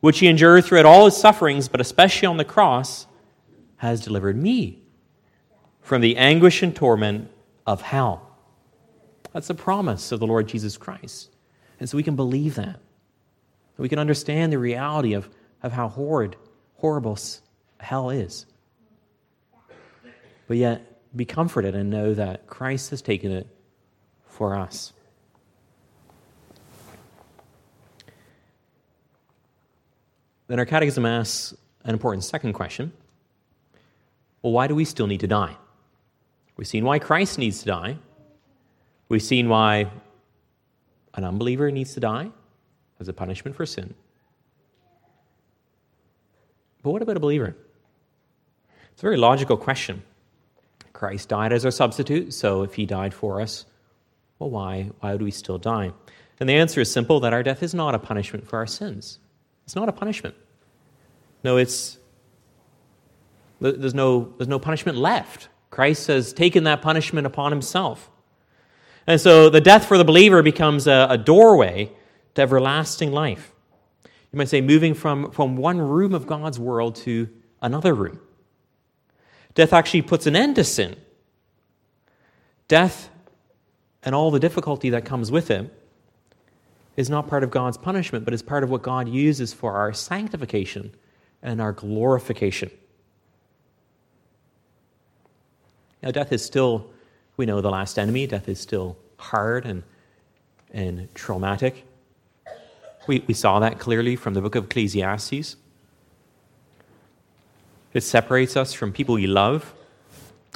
which 0.00 0.18
he 0.18 0.26
endured 0.26 0.64
throughout 0.64 0.86
all 0.86 1.04
his 1.04 1.16
sufferings, 1.16 1.68
but 1.68 1.80
especially 1.80 2.26
on 2.26 2.36
the 2.36 2.44
cross, 2.44 3.06
has 3.76 4.00
delivered 4.00 4.36
me 4.36 4.82
from 5.80 6.00
the 6.00 6.16
anguish 6.16 6.62
and 6.62 6.74
torment 6.74 7.30
of 7.66 7.82
hell. 7.82 8.27
That's 9.32 9.48
the 9.48 9.54
promise 9.54 10.12
of 10.12 10.20
the 10.20 10.26
Lord 10.26 10.48
Jesus 10.48 10.76
Christ. 10.76 11.30
And 11.80 11.88
so 11.88 11.96
we 11.96 12.02
can 12.02 12.16
believe 12.16 12.56
that. 12.56 12.80
We 13.76 13.88
can 13.88 14.00
understand 14.00 14.52
the 14.52 14.58
reality 14.58 15.12
of, 15.12 15.30
of 15.62 15.72
how 15.72 15.88
horrid, 15.88 16.34
horrible 16.76 17.16
hell 17.78 18.10
is. 18.10 18.46
But 20.48 20.56
yet, 20.56 20.84
be 21.14 21.24
comforted 21.24 21.74
and 21.74 21.90
know 21.90 22.14
that 22.14 22.46
Christ 22.46 22.90
has 22.90 23.02
taken 23.02 23.30
it 23.30 23.46
for 24.26 24.56
us. 24.56 24.92
Then 30.48 30.58
our 30.58 30.66
catechism 30.66 31.04
asks 31.04 31.54
an 31.84 31.92
important 31.92 32.24
second 32.24 32.54
question 32.54 32.92
Well, 34.42 34.52
why 34.52 34.66
do 34.66 34.74
we 34.74 34.84
still 34.84 35.06
need 35.06 35.20
to 35.20 35.26
die? 35.26 35.56
We've 36.56 36.66
seen 36.66 36.84
why 36.84 36.98
Christ 36.98 37.38
needs 37.38 37.60
to 37.60 37.66
die. 37.66 37.98
We've 39.08 39.22
seen 39.22 39.48
why 39.48 39.90
an 41.14 41.24
unbeliever 41.24 41.70
needs 41.70 41.94
to 41.94 42.00
die 42.00 42.30
as 43.00 43.08
a 43.08 43.12
punishment 43.12 43.56
for 43.56 43.66
sin. 43.66 43.94
But 46.82 46.90
what 46.90 47.02
about 47.02 47.16
a 47.16 47.20
believer? 47.20 47.56
It's 48.92 49.02
a 49.02 49.06
very 49.06 49.16
logical 49.16 49.56
question. 49.56 50.02
Christ 50.92 51.28
died 51.28 51.52
as 51.52 51.64
our 51.64 51.70
substitute, 51.70 52.34
so 52.34 52.62
if 52.62 52.74
he 52.74 52.86
died 52.86 53.14
for 53.14 53.40
us, 53.40 53.66
well, 54.38 54.50
why? 54.50 54.90
Why 55.00 55.12
would 55.12 55.22
we 55.22 55.30
still 55.30 55.58
die? 55.58 55.92
And 56.40 56.48
the 56.48 56.54
answer 56.54 56.80
is 56.80 56.90
simple 56.90 57.20
that 57.20 57.32
our 57.32 57.42
death 57.42 57.62
is 57.62 57.74
not 57.74 57.94
a 57.94 57.98
punishment 57.98 58.46
for 58.46 58.58
our 58.58 58.66
sins. 58.66 59.18
It's 59.64 59.74
not 59.74 59.88
a 59.88 59.92
punishment. 59.92 60.34
No, 61.42 61.56
it's 61.56 61.98
there's 63.60 63.94
no, 63.94 64.32
there's 64.38 64.48
no 64.48 64.58
punishment 64.58 64.98
left. 64.98 65.48
Christ 65.70 66.06
has 66.06 66.32
taken 66.32 66.64
that 66.64 66.80
punishment 66.82 67.26
upon 67.26 67.50
himself. 67.52 68.10
And 69.08 69.18
so 69.18 69.48
the 69.48 69.62
death 69.62 69.86
for 69.86 69.96
the 69.96 70.04
believer 70.04 70.42
becomes 70.42 70.86
a, 70.86 71.06
a 71.08 71.16
doorway 71.16 71.90
to 72.34 72.42
everlasting 72.42 73.10
life. 73.10 73.52
You 74.04 74.36
might 74.36 74.50
say, 74.50 74.60
moving 74.60 74.92
from, 74.92 75.30
from 75.30 75.56
one 75.56 75.80
room 75.80 76.12
of 76.12 76.26
God's 76.26 76.60
world 76.60 76.94
to 76.96 77.26
another 77.62 77.94
room. 77.94 78.20
Death 79.54 79.72
actually 79.72 80.02
puts 80.02 80.26
an 80.26 80.36
end 80.36 80.56
to 80.56 80.64
sin. 80.64 80.94
Death 82.68 83.08
and 84.02 84.14
all 84.14 84.30
the 84.30 84.38
difficulty 84.38 84.90
that 84.90 85.06
comes 85.06 85.32
with 85.32 85.50
it 85.50 85.72
is 86.98 87.08
not 87.08 87.28
part 87.28 87.42
of 87.42 87.50
God's 87.50 87.78
punishment, 87.78 88.26
but 88.26 88.34
is 88.34 88.42
part 88.42 88.62
of 88.62 88.68
what 88.68 88.82
God 88.82 89.08
uses 89.08 89.54
for 89.54 89.72
our 89.72 89.94
sanctification 89.94 90.94
and 91.42 91.62
our 91.62 91.72
glorification. 91.72 92.70
Now, 96.02 96.10
death 96.10 96.30
is 96.30 96.44
still 96.44 96.90
we 97.38 97.46
know 97.46 97.62
the 97.62 97.70
last 97.70 97.98
enemy. 97.98 98.26
Death 98.26 98.48
is 98.48 98.60
still 98.60 98.98
hard 99.16 99.64
and, 99.64 99.84
and 100.72 101.08
traumatic. 101.14 101.86
We, 103.06 103.24
we 103.26 103.32
saw 103.32 103.60
that 103.60 103.78
clearly 103.78 104.16
from 104.16 104.34
the 104.34 104.42
book 104.42 104.56
of 104.56 104.64
Ecclesiastes. 104.64 105.56
It 107.94 108.02
separates 108.02 108.56
us 108.56 108.74
from 108.74 108.92
people 108.92 109.14
we 109.14 109.26
love, 109.26 109.72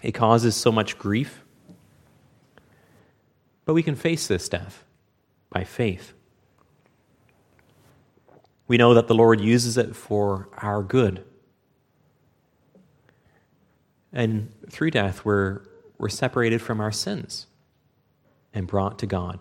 it 0.02 0.12
causes 0.12 0.54
so 0.56 0.70
much 0.70 0.98
grief. 0.98 1.42
But 3.64 3.74
we 3.74 3.84
can 3.84 3.94
face 3.94 4.26
this 4.26 4.48
death 4.48 4.84
by 5.48 5.62
faith. 5.62 6.12
We 8.66 8.76
know 8.76 8.94
that 8.94 9.06
the 9.06 9.14
Lord 9.14 9.40
uses 9.40 9.78
it 9.78 9.94
for 9.94 10.48
our 10.58 10.82
good. 10.82 11.24
And 14.12 14.52
through 14.68 14.90
death, 14.90 15.24
we're 15.24 15.62
we're 16.02 16.08
separated 16.08 16.60
from 16.60 16.80
our 16.80 16.90
sins 16.92 17.46
and 18.52 18.66
brought 18.66 18.98
to 18.98 19.06
God. 19.06 19.38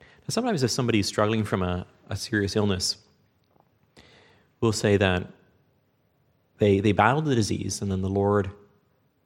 Now, 0.00 0.30
sometimes 0.30 0.62
if 0.62 0.70
somebody 0.70 0.98
is 0.98 1.06
struggling 1.06 1.44
from 1.44 1.62
a, 1.62 1.86
a 2.08 2.16
serious 2.16 2.56
illness, 2.56 2.96
we'll 4.60 4.72
say 4.72 4.96
that 4.96 5.26
They, 6.58 6.80
they 6.80 6.92
battled 6.92 7.24
the 7.24 7.34
disease, 7.34 7.82
and 7.82 7.90
then 7.90 8.02
the 8.02 8.08
Lord 8.08 8.50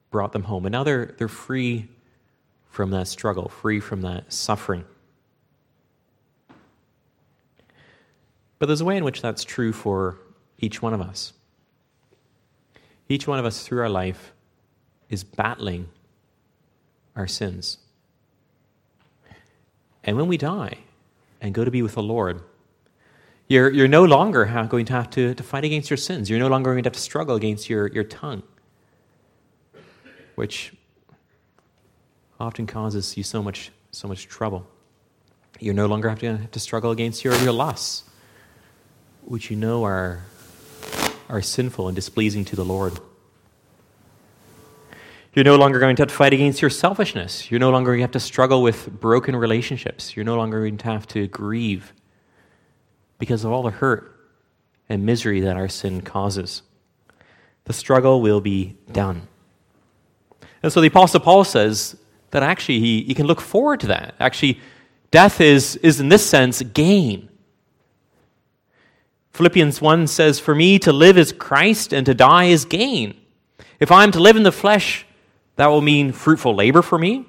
brought 0.09 0.31
them 0.31 0.43
home. 0.43 0.65
And 0.65 0.73
now 0.73 0.83
they're, 0.83 1.13
they're 1.17 1.27
free 1.27 1.87
from 2.67 2.89
that 2.91 3.07
struggle, 3.07 3.47
free 3.47 3.79
from 3.79 4.01
that 4.01 4.33
suffering. 4.33 4.85
But 8.57 8.65
there's 8.65 8.81
a 8.81 8.85
way 8.85 8.97
in 8.97 9.03
which 9.03 9.21
that's 9.21 9.43
true 9.43 9.71
for 9.71 10.17
each 10.57 10.81
one 10.81 10.95
of 10.95 11.01
us. 11.01 11.33
Each 13.07 13.27
one 13.27 13.37
of 13.37 13.45
us 13.45 13.65
through 13.65 13.81
our 13.81 13.89
life 13.89 14.33
is 15.09 15.23
battling 15.23 15.87
our 17.17 17.27
sins. 17.27 17.79
And 20.03 20.15
when 20.15 20.27
we 20.27 20.37
die 20.37 20.77
and 21.41 21.53
go 21.53 21.65
to 21.65 21.71
be 21.71 21.81
with 21.81 21.95
the 21.95 22.03
Lord, 22.03 22.41
you're, 23.49 23.69
you're 23.69 23.87
no 23.87 24.05
longer 24.05 24.45
going 24.69 24.85
to 24.85 24.93
have 24.93 25.09
to, 25.11 25.33
to 25.33 25.43
fight 25.43 25.65
against 25.65 25.89
your 25.89 25.97
sins. 25.97 26.29
You're 26.29 26.39
no 26.39 26.47
longer 26.47 26.71
going 26.71 26.83
to 26.83 26.87
have 26.87 26.93
to 26.93 26.99
struggle 26.99 27.35
against 27.35 27.69
your, 27.69 27.87
your 27.87 28.03
tongue, 28.03 28.43
which 30.35 30.73
often 32.39 32.67
causes 32.67 33.17
you 33.17 33.23
so 33.23 33.41
much, 33.41 33.71
so 33.91 34.07
much 34.07 34.27
trouble. 34.27 34.67
You're 35.59 35.73
no 35.73 35.87
longer 35.87 36.09
have 36.09 36.19
to, 36.19 36.37
have 36.37 36.51
to 36.51 36.59
struggle 36.59 36.91
against 36.91 37.25
your, 37.25 37.35
your 37.37 37.53
lusts, 37.53 38.03
which 39.25 39.49
you 39.49 39.57
know 39.57 39.83
are, 39.83 40.23
are 41.29 41.41
sinful 41.41 41.87
and 41.87 41.95
displeasing 41.95 42.45
to 42.45 42.55
the 42.55 42.65
Lord. 42.65 42.99
You're 45.37 45.43
no 45.43 45.55
longer 45.55 45.77
going 45.77 45.95
to 45.97 46.01
have 46.01 46.09
to 46.09 46.15
fight 46.15 46.33
against 46.33 46.63
your 46.63 46.71
selfishness. 46.71 47.51
You're 47.51 47.59
no 47.59 47.69
longer 47.69 47.91
going 47.91 47.99
to 47.99 48.05
have 48.05 48.11
to 48.13 48.19
struggle 48.19 48.63
with 48.63 48.89
broken 48.99 49.35
relationships. 49.35 50.15
You're 50.15 50.25
no 50.25 50.35
longer 50.35 50.61
going 50.61 50.79
to 50.79 50.85
have 50.85 51.05
to 51.09 51.27
grieve 51.27 51.93
because 53.19 53.45
of 53.45 53.51
all 53.51 53.61
the 53.61 53.69
hurt 53.69 54.19
and 54.89 55.05
misery 55.05 55.41
that 55.41 55.55
our 55.55 55.67
sin 55.67 56.01
causes. 56.01 56.63
The 57.65 57.73
struggle 57.73 58.19
will 58.19 58.41
be 58.41 58.77
done. 58.91 59.27
And 60.63 60.73
so 60.73 60.81
the 60.81 60.87
Apostle 60.87 61.19
Paul 61.19 61.43
says 61.43 61.95
that 62.31 62.41
actually 62.41 62.79
he, 62.79 63.03
he 63.03 63.13
can 63.13 63.27
look 63.27 63.39
forward 63.39 63.81
to 63.81 63.87
that. 63.89 64.15
Actually, 64.19 64.59
death 65.11 65.39
is, 65.39 65.75
is 65.75 65.99
in 65.99 66.09
this 66.09 66.27
sense 66.27 66.63
gain. 66.63 67.29
Philippians 69.33 69.81
1 69.83 70.07
says, 70.07 70.39
For 70.39 70.55
me 70.55 70.79
to 70.79 70.91
live 70.91 71.15
is 71.15 71.31
Christ 71.31 71.93
and 71.93 72.07
to 72.07 72.15
die 72.15 72.45
is 72.45 72.65
gain. 72.65 73.13
If 73.79 73.91
I 73.91 74.03
am 74.03 74.11
to 74.13 74.19
live 74.19 74.35
in 74.35 74.41
the 74.41 74.51
flesh, 74.51 75.03
that 75.57 75.67
will 75.67 75.81
mean 75.81 76.11
fruitful 76.11 76.55
labor 76.55 76.81
for 76.81 76.97
me. 76.97 77.25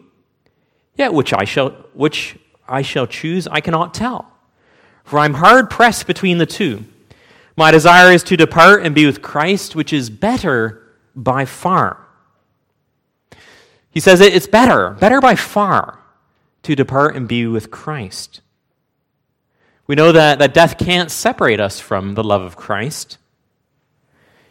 Yet 0.97 1.13
which 1.13 1.33
I 1.33 1.45
shall 1.45 1.71
which 1.93 2.39
I 2.69 2.83
shall 2.83 3.07
choose, 3.07 3.47
I 3.49 3.61
cannot 3.61 3.95
tell. 3.95 4.31
For 5.05 5.19
I'm 5.19 5.35
hard 5.35 5.71
pressed 5.71 6.07
between 6.07 6.39
the 6.39 6.47
two. 6.47 6.85
My 7.57 7.71
desire 7.71 8.13
is 8.13 8.23
to 8.25 8.37
depart 8.37 8.85
and 8.85 8.95
be 8.95 9.07
with 9.07 9.23
Christ, 9.23 9.75
which 9.75 9.93
is 9.93 10.11
better 10.11 10.83
by 11.17 11.45
far. 11.45 12.07
He 13.91 14.01
says 14.01 14.21
it's 14.21 14.47
better, 14.47 14.91
better 14.91 15.21
by 15.21 15.35
far, 15.35 15.99
to 16.63 16.77
depart 16.77 17.17
and 17.17 17.27
be 17.27 17.47
with 17.47 17.71
Christ. 17.71 18.43
We 19.87 19.95
know 19.95 20.13
that, 20.13 20.39
that 20.39 20.55
death 20.55 20.77
can't 20.79 21.11
separate 21.11 21.59
us 21.59 21.81
from 21.81 22.15
the 22.15 22.23
love 22.23 22.43
of 22.43 22.57
Christ. 22.57 23.17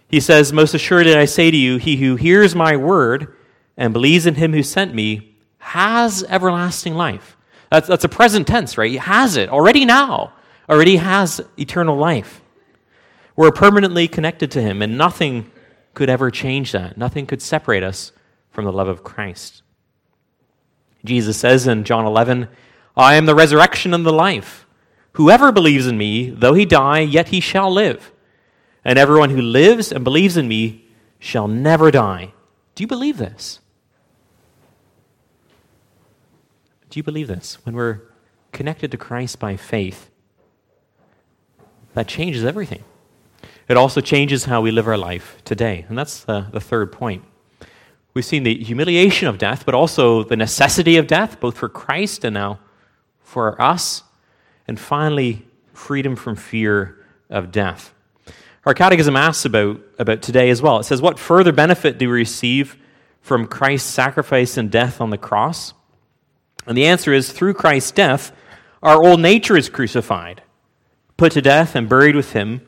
He 0.07 0.19
says, 0.19 0.51
Most 0.51 0.73
assuredly 0.73 1.15
I 1.15 1.25
say 1.25 1.51
to 1.51 1.55
you, 1.55 1.77
he 1.77 1.97
who 1.97 2.15
hears 2.15 2.55
my 2.55 2.75
word 2.75 3.36
and 3.77 3.93
believes 3.93 4.25
in 4.25 4.35
him 4.35 4.53
who 4.53 4.63
sent 4.63 4.93
me 4.93 5.35
has 5.59 6.23
everlasting 6.23 6.95
life. 6.95 7.37
That's, 7.69 7.87
that's 7.87 8.03
a 8.03 8.09
present 8.09 8.47
tense, 8.47 8.77
right? 8.77 8.89
He 8.89 8.97
has 8.97 9.37
it 9.37 9.49
already 9.49 9.85
now, 9.85 10.33
already 10.69 10.97
has 10.97 11.41
eternal 11.57 11.97
life. 11.97 12.41
We're 13.35 13.51
permanently 13.51 14.07
connected 14.07 14.51
to 14.51 14.61
him, 14.61 14.81
and 14.81 14.97
nothing 14.97 15.51
could 15.93 16.09
ever 16.09 16.31
change 16.31 16.71
that. 16.71 16.97
Nothing 16.97 17.25
could 17.25 17.41
separate 17.41 17.83
us 17.83 18.11
from 18.49 18.65
the 18.65 18.71
love 18.71 18.87
of 18.87 19.03
Christ. 19.03 19.61
Jesus 21.05 21.37
says 21.37 21.67
in 21.67 21.83
John 21.83 22.05
11, 22.05 22.47
I 22.95 23.15
am 23.15 23.25
the 23.25 23.35
resurrection 23.35 23.93
and 23.93 24.05
the 24.05 24.13
life. 24.13 24.65
Whoever 25.13 25.51
believes 25.51 25.87
in 25.87 25.97
me, 25.97 26.29
though 26.29 26.53
he 26.53 26.65
die, 26.65 26.99
yet 26.99 27.29
he 27.29 27.39
shall 27.39 27.71
live. 27.71 28.11
And 28.83 28.97
everyone 28.97 29.29
who 29.29 29.41
lives 29.41 29.91
and 29.91 30.03
believes 30.03 30.37
in 30.37 30.47
me 30.47 30.85
shall 31.19 31.47
never 31.47 31.91
die. 31.91 32.33
Do 32.75 32.83
you 32.83 32.87
believe 32.87 33.17
this? 33.17 33.59
Do 36.97 36.99
you 36.99 37.03
believe 37.03 37.27
this? 37.27 37.59
When 37.63 37.75
we're 37.75 38.01
connected 38.51 38.89
to 38.89 38.97
Christ 38.97 39.37
by 39.37 39.55
faith, 39.55 40.09
that 41.93 42.07
changes 42.07 42.43
everything. 42.43 42.83
It 43.67 43.77
also 43.77 44.01
changes 44.01 44.45
how 44.45 44.61
we 44.61 44.71
live 44.71 44.87
our 44.87 44.97
life 44.97 45.37
today. 45.45 45.85
And 45.89 45.95
that's 45.95 46.23
the, 46.23 46.47
the 46.51 46.59
third 46.59 46.91
point. 46.91 47.23
We've 48.15 48.25
seen 48.25 48.41
the 48.41 48.63
humiliation 48.63 49.27
of 49.27 49.37
death, 49.37 49.63
but 49.63 49.75
also 49.75 50.23
the 50.23 50.35
necessity 50.35 50.97
of 50.97 51.05
death, 51.05 51.39
both 51.39 51.55
for 51.55 51.69
Christ 51.69 52.23
and 52.23 52.33
now 52.33 52.57
for 53.21 53.61
us. 53.61 54.01
And 54.67 54.79
finally, 54.79 55.45
freedom 55.73 56.15
from 56.15 56.35
fear 56.35 56.97
of 57.29 57.51
death. 57.51 57.93
Our 58.65 58.73
catechism 58.73 59.15
asks 59.15 59.45
about, 59.45 59.81
about 59.99 60.23
today 60.23 60.49
as 60.49 60.63
well. 60.63 60.79
It 60.79 60.85
says, 60.85 60.99
What 60.99 61.19
further 61.19 61.51
benefit 61.51 61.99
do 61.99 62.07
we 62.07 62.15
receive 62.15 62.75
from 63.21 63.45
Christ's 63.45 63.87
sacrifice 63.87 64.57
and 64.57 64.71
death 64.71 64.99
on 64.99 65.11
the 65.11 65.19
cross? 65.19 65.75
And 66.67 66.77
the 66.77 66.85
answer 66.85 67.13
is 67.13 67.31
through 67.31 67.53
Christ's 67.53 67.91
death, 67.91 68.33
our 68.83 69.01
old 69.01 69.21
nature 69.21 69.55
is 69.55 69.69
crucified, 69.69 70.43
put 71.15 71.31
to 71.31 71.41
death, 71.41 71.75
and 71.75 71.89
buried 71.89 72.15
with 72.15 72.33
him, 72.33 72.61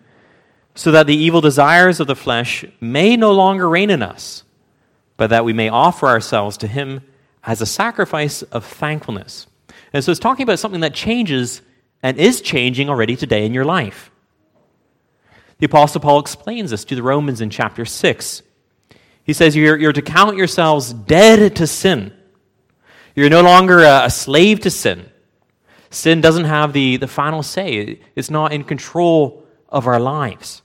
so 0.74 0.92
that 0.92 1.06
the 1.06 1.16
evil 1.16 1.42
desires 1.42 2.00
of 2.00 2.08
the 2.08 2.16
flesh 2.16 2.64
may 2.80 3.18
no 3.18 3.34
longer 3.34 3.68
reign 3.68 3.90
in 3.90 4.02
us, 4.02 4.44
but 5.18 5.30
that 5.30 5.44
we 5.44 5.52
may 5.52 5.68
offer 5.68 6.08
ourselves 6.08 6.56
to 6.58 6.68
him 6.68 7.02
as 7.44 7.62
a 7.62 7.66
sacrifice 7.66 8.42
of 8.44 8.66
thankfulness. 8.66 9.48
And 9.92 10.04
so 10.04 10.12
it's 10.12 10.20
talking 10.20 10.44
about 10.44 10.60
something 10.60 10.82
that 10.82 10.94
changes 10.94 11.62
and 12.02 12.18
is 12.18 12.40
changing 12.40 12.90
already 12.90 13.18
today 13.18 13.46
in 13.46 13.54
your 13.54 13.66
life. 13.66 14.10
The 15.58 15.66
Apostle 15.66 16.00
Paul 16.00 16.20
explains 16.20 16.72
this 16.72 16.86
to 16.86 16.96
the 16.96 17.04
Romans 17.04 17.42
in 17.42 17.50
chapter 17.50 17.84
6. 17.84 18.44
He 19.26 19.34
says, 19.34 19.58
You're, 19.58 19.78
you're 19.78 19.92
to 19.92 20.02
count 20.02 20.38
yourselves 20.38 20.94
dead 20.94 21.58
to 21.58 21.68
sin 21.68 22.14
you're 23.15 23.30
no 23.30 23.41
longer 23.41 23.80
a, 23.80 24.10
slave 24.10 24.60
to 24.62 24.69
sin. 24.69 25.10
Sin 25.89 26.22
doesn't 26.22 26.45
have 26.45 26.74
the, 26.74 26.98
the 26.98 27.08
final 27.08 27.43
say, 27.43 28.00
it's 28.15 28.30
not 28.30 28.54
in 28.54 28.63
control 28.63 29.45
of 29.69 29.88
our 29.88 30.00
lives. 30.00 30.62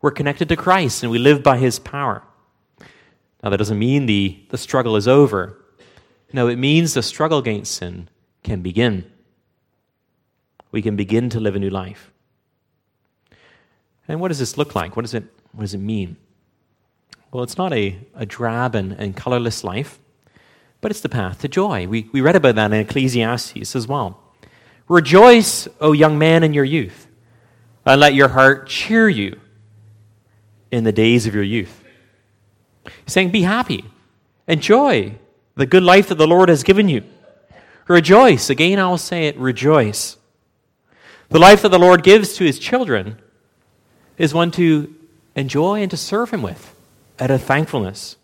We're 0.00 0.12
connected 0.12 0.48
to 0.50 0.56
Christ 0.56 1.02
and 1.02 1.10
we 1.10 1.18
live 1.18 1.42
by 1.42 1.58
his 1.58 1.78
power. 1.78 2.22
Now, 3.42 3.50
that 3.50 3.56
doesn't 3.56 3.78
mean 3.78 4.06
the, 4.06 4.40
the 4.50 4.58
struggle 4.58 4.96
is 4.96 5.08
over. 5.08 5.62
No, 6.32 6.48
it 6.48 6.56
means 6.56 6.94
the 6.94 7.02
struggle 7.02 7.38
against 7.38 7.74
sin 7.74 8.08
can 8.42 8.62
begin. 8.62 9.10
We 10.70 10.82
can 10.82 10.96
begin 10.96 11.30
to 11.30 11.40
live 11.40 11.56
a 11.56 11.58
new 11.58 11.70
life. 11.70 12.12
And 14.08 14.20
what 14.20 14.28
does 14.28 14.38
this 14.38 14.56
look 14.56 14.74
like? 14.74 14.96
What 14.96 15.02
does 15.02 15.14
it, 15.14 15.24
what 15.52 15.62
does 15.62 15.74
it 15.74 15.78
mean? 15.78 16.16
Well, 17.32 17.42
it's 17.42 17.58
not 17.58 17.72
a, 17.72 17.98
a 18.14 18.24
drab 18.24 18.74
and, 18.74 18.92
and 18.92 19.16
colorless 19.16 19.64
life 19.64 19.98
but 20.86 20.92
it's 20.92 21.00
the 21.00 21.08
path 21.08 21.40
to 21.40 21.48
joy. 21.48 21.88
We, 21.88 22.08
we 22.12 22.20
read 22.20 22.36
about 22.36 22.54
that 22.54 22.72
in 22.72 22.78
Ecclesiastes 22.78 23.74
as 23.74 23.88
well. 23.88 24.20
Rejoice, 24.86 25.66
O 25.80 25.90
young 25.90 26.16
man, 26.16 26.44
in 26.44 26.54
your 26.54 26.64
youth, 26.64 27.08
and 27.84 28.00
let 28.00 28.14
your 28.14 28.28
heart 28.28 28.68
cheer 28.68 29.08
you 29.08 29.40
in 30.70 30.84
the 30.84 30.92
days 30.92 31.26
of 31.26 31.34
your 31.34 31.42
youth. 31.42 31.82
He's 32.84 33.12
saying, 33.14 33.30
Be 33.30 33.42
happy, 33.42 33.84
enjoy 34.46 35.16
the 35.56 35.66
good 35.66 35.82
life 35.82 36.06
that 36.10 36.18
the 36.18 36.26
Lord 36.28 36.48
has 36.48 36.62
given 36.62 36.88
you. 36.88 37.02
Rejoice. 37.88 38.48
Again, 38.48 38.78
I 38.78 38.86
will 38.86 38.96
say 38.96 39.26
it 39.26 39.36
rejoice. 39.38 40.16
The 41.30 41.40
life 41.40 41.62
that 41.62 41.70
the 41.70 41.80
Lord 41.80 42.04
gives 42.04 42.34
to 42.34 42.44
his 42.44 42.60
children 42.60 43.20
is 44.18 44.32
one 44.32 44.52
to 44.52 44.94
enjoy 45.34 45.82
and 45.82 45.90
to 45.90 45.96
serve 45.96 46.30
him 46.30 46.42
with 46.42 46.76
out 47.18 47.32
of 47.32 47.42
thankfulness. 47.42 48.18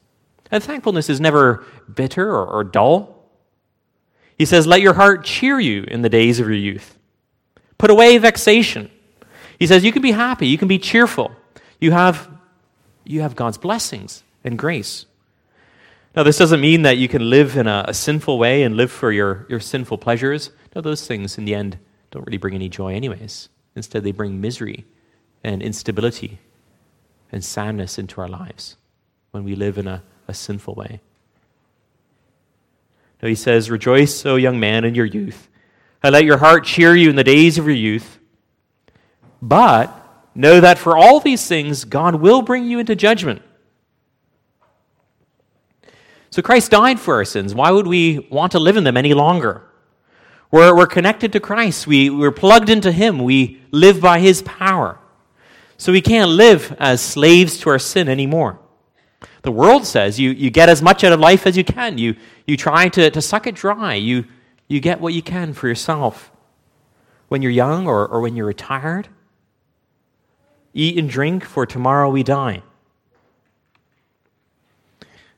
And 0.53 0.62
thankfulness 0.62 1.09
is 1.09 1.18
never 1.18 1.64
bitter 1.92 2.30
or, 2.30 2.46
or 2.46 2.62
dull. 2.62 3.26
He 4.36 4.44
says, 4.44 4.66
Let 4.66 4.82
your 4.82 4.92
heart 4.92 5.24
cheer 5.24 5.59
you 5.59 5.84
in 5.84 6.03
the 6.03 6.11
days 6.11 6.38
of 6.38 6.46
your 6.46 6.57
youth. 6.57 6.98
Put 7.78 7.90
away 7.90 8.18
vexation. 8.18 8.90
He 9.59 9.66
says, 9.66 9.82
You 9.82 9.92
can 9.92 10.03
be 10.03 10.12
happy, 10.12 10.46
you 10.46 10.59
can 10.59 10.68
be 10.68 10.78
cheerful. 10.78 11.32
You 11.80 11.90
have, 11.92 12.30
you 13.03 13.22
have 13.22 13.34
God's 13.34 13.59
blessings 13.59 14.22
and 14.44 14.59
grace. 14.59 15.07
Now, 16.14 16.22
this 16.22 16.36
doesn't 16.36 16.61
mean 16.61 16.82
that 16.82 16.98
you 16.98 17.09
can 17.09 17.30
live 17.30 17.57
in 17.57 17.66
a, 17.66 17.86
a 17.88 17.94
sinful 17.94 18.38
way 18.38 18.62
and 18.62 18.76
live 18.76 18.92
for 18.92 19.11
your, 19.11 19.46
your 19.48 19.61
sinful 19.61 19.98
pleasures. 19.98 20.50
No, 20.76 20.82
those 20.82 21.07
things 21.07 21.38
in 21.38 21.46
the 21.46 21.55
end 21.55 21.78
don't 22.11 22.26
really 22.26 22.36
bring 22.36 22.55
any 22.55 22.68
joy, 22.68 22.94
anyways. 22.94 23.48
Instead, 23.74 24.05
they 24.05 24.12
bring 24.12 24.38
misery 24.38 24.84
and 25.42 25.62
instability 25.62 26.38
and 27.32 27.42
sadness 27.42 27.98
into 27.98 28.20
our 28.20 28.28
lives 28.28 28.76
when 29.30 29.42
we 29.42 29.55
live 29.55 29.78
in 29.78 29.88
a 29.88 30.03
a 30.32 30.34
sinful 30.34 30.74
way. 30.74 31.00
No, 33.22 33.28
he 33.28 33.34
says, 33.36 33.70
Rejoice, 33.70 34.26
O 34.26 34.36
young 34.36 34.58
man, 34.58 34.84
in 34.84 34.96
your 34.96 35.06
youth, 35.06 35.48
let 36.02 36.24
your 36.24 36.38
heart 36.38 36.64
cheer 36.64 36.96
you 36.96 37.08
in 37.10 37.16
the 37.16 37.22
days 37.22 37.58
of 37.58 37.66
your 37.66 37.76
youth. 37.76 38.18
But 39.40 39.96
know 40.34 40.60
that 40.60 40.78
for 40.78 40.96
all 40.96 41.20
these 41.20 41.46
things, 41.46 41.84
God 41.84 42.16
will 42.16 42.42
bring 42.42 42.64
you 42.64 42.80
into 42.80 42.96
judgment. 42.96 43.42
So 46.30 46.40
Christ 46.42 46.70
died 46.70 46.98
for 46.98 47.16
our 47.16 47.24
sins. 47.24 47.54
Why 47.54 47.70
would 47.70 47.86
we 47.86 48.26
want 48.30 48.52
to 48.52 48.58
live 48.58 48.76
in 48.76 48.84
them 48.84 48.96
any 48.96 49.12
longer? 49.12 49.62
We're, 50.50 50.74
we're 50.74 50.86
connected 50.86 51.32
to 51.32 51.40
Christ. 51.40 51.86
We, 51.86 52.08
we're 52.08 52.32
plugged 52.32 52.70
into 52.70 52.90
Him. 52.90 53.22
We 53.22 53.60
live 53.70 54.00
by 54.00 54.18
His 54.18 54.42
power. 54.42 54.98
So 55.76 55.92
we 55.92 56.00
can't 56.00 56.30
live 56.30 56.74
as 56.78 57.00
slaves 57.00 57.58
to 57.58 57.70
our 57.70 57.78
sin 57.78 58.08
anymore. 58.08 58.58
The 59.42 59.52
world 59.52 59.86
says 59.86 60.18
you, 60.18 60.30
you 60.30 60.50
get 60.50 60.68
as 60.68 60.82
much 60.82 61.04
out 61.04 61.12
of 61.12 61.20
life 61.20 61.46
as 61.46 61.56
you 61.56 61.64
can. 61.64 61.98
You, 61.98 62.16
you 62.46 62.56
try 62.56 62.88
to, 62.90 63.10
to 63.10 63.22
suck 63.22 63.46
it 63.46 63.54
dry. 63.54 63.94
You, 63.94 64.24
you 64.68 64.80
get 64.80 65.00
what 65.00 65.14
you 65.14 65.22
can 65.22 65.52
for 65.52 65.68
yourself. 65.68 66.30
When 67.28 67.42
you're 67.42 67.50
young 67.50 67.86
or, 67.86 68.06
or 68.06 68.20
when 68.20 68.36
you're 68.36 68.46
retired, 68.46 69.08
eat 70.74 70.98
and 70.98 71.08
drink, 71.08 71.44
for 71.44 71.66
tomorrow 71.66 72.10
we 72.10 72.22
die. 72.22 72.62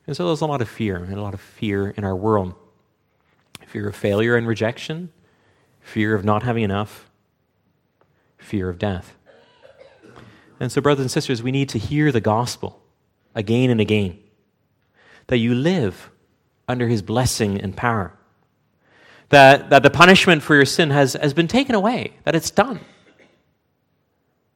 And 0.07 0.15
so 0.15 0.27
there's 0.27 0.41
a 0.41 0.45
lot 0.45 0.61
of 0.61 0.69
fear, 0.69 0.97
and 0.97 1.13
a 1.13 1.21
lot 1.21 1.33
of 1.33 1.41
fear 1.41 1.89
in 1.89 2.03
our 2.03 2.15
world 2.15 2.53
fear 3.65 3.89
of 3.89 3.95
failure 3.95 4.37
and 4.37 4.47
rejection, 4.47 5.11
fear 5.81 6.15
of 6.15 6.23
not 6.23 6.43
having 6.43 6.63
enough, 6.63 7.09
fear 8.37 8.69
of 8.69 8.77
death. 8.79 9.17
And 10.61 10.71
so, 10.71 10.79
brothers 10.79 11.01
and 11.01 11.11
sisters, 11.11 11.43
we 11.43 11.51
need 11.51 11.67
to 11.69 11.79
hear 11.79 12.09
the 12.09 12.21
gospel 12.21 12.81
again 13.35 13.69
and 13.69 13.79
again 13.81 14.17
that 15.27 15.37
you 15.37 15.53
live 15.53 16.09
under 16.67 16.87
his 16.87 17.01
blessing 17.01 17.59
and 17.59 17.75
power, 17.75 18.13
that, 19.29 19.69
that 19.69 19.83
the 19.83 19.89
punishment 19.89 20.41
for 20.41 20.55
your 20.55 20.65
sin 20.65 20.89
has, 20.89 21.13
has 21.13 21.33
been 21.33 21.47
taken 21.47 21.75
away, 21.75 22.13
that 22.23 22.35
it's 22.35 22.49
done, 22.49 22.79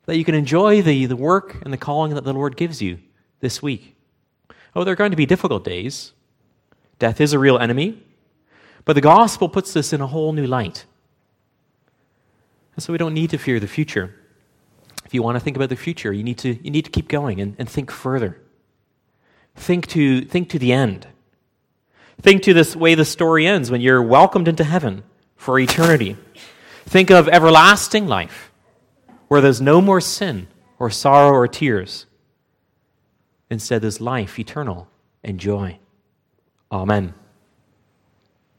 that 0.05 0.17
you 0.17 0.25
can 0.25 0.35
enjoy 0.35 0.81
the, 0.81 1.05
the 1.05 1.15
work 1.15 1.61
and 1.63 1.73
the 1.73 1.77
calling 1.77 2.13
that 2.15 2.23
the 2.23 2.33
Lord 2.33 2.55
gives 2.55 2.81
you 2.81 2.99
this 3.41 3.61
week. 3.61 3.95
Oh, 4.75 4.83
there 4.83 4.93
are 4.93 4.95
going 4.97 5.11
to 5.11 5.17
be 5.17 5.25
difficult 5.25 5.63
days. 5.63 6.13
Death 6.99 7.21
is 7.21 7.33
a 7.33 7.39
real 7.39 7.57
enemy, 7.57 8.01
but 8.85 8.93
the 8.93 9.01
gospel 9.01 9.49
puts 9.49 9.73
this 9.73 9.93
in 9.93 10.01
a 10.01 10.07
whole 10.07 10.33
new 10.33 10.47
light. 10.47 10.85
And 12.75 12.83
so 12.83 12.93
we 12.93 12.97
don't 12.97 13.13
need 13.13 13.31
to 13.31 13.37
fear 13.37 13.59
the 13.59 13.67
future. 13.67 14.15
If 15.05 15.13
you 15.13 15.23
want 15.23 15.35
to 15.35 15.39
think 15.39 15.57
about 15.57 15.69
the 15.69 15.75
future, 15.75 16.13
you 16.13 16.23
need 16.23 16.37
to, 16.39 16.53
you 16.63 16.71
need 16.71 16.85
to 16.85 16.91
keep 16.91 17.07
going 17.07 17.41
and, 17.41 17.55
and 17.57 17.67
think 17.67 17.91
further. 17.91 18.39
Think 19.55 19.87
to, 19.87 20.21
think 20.21 20.49
to 20.49 20.59
the 20.59 20.71
end. 20.71 21.07
Think 22.21 22.43
to 22.43 22.53
this 22.53 22.75
way 22.75 22.95
the 22.95 23.05
story 23.05 23.47
ends 23.47 23.71
when 23.71 23.81
you're 23.81 24.03
welcomed 24.03 24.47
into 24.47 24.63
heaven 24.63 25.03
for 25.35 25.59
eternity. 25.59 26.17
Think 26.85 27.11
of 27.11 27.27
everlasting 27.27 28.07
life, 28.07 28.51
where 29.27 29.41
there's 29.41 29.61
no 29.61 29.79
more 29.79 30.01
sin 30.01 30.47
or 30.79 30.89
sorrow 30.89 31.31
or 31.31 31.47
tears. 31.47 32.05
Instead, 33.49 33.81
there's 33.81 34.01
life 34.01 34.37
eternal 34.39 34.87
and 35.23 35.39
joy. 35.39 35.79
Amen. 36.71 37.13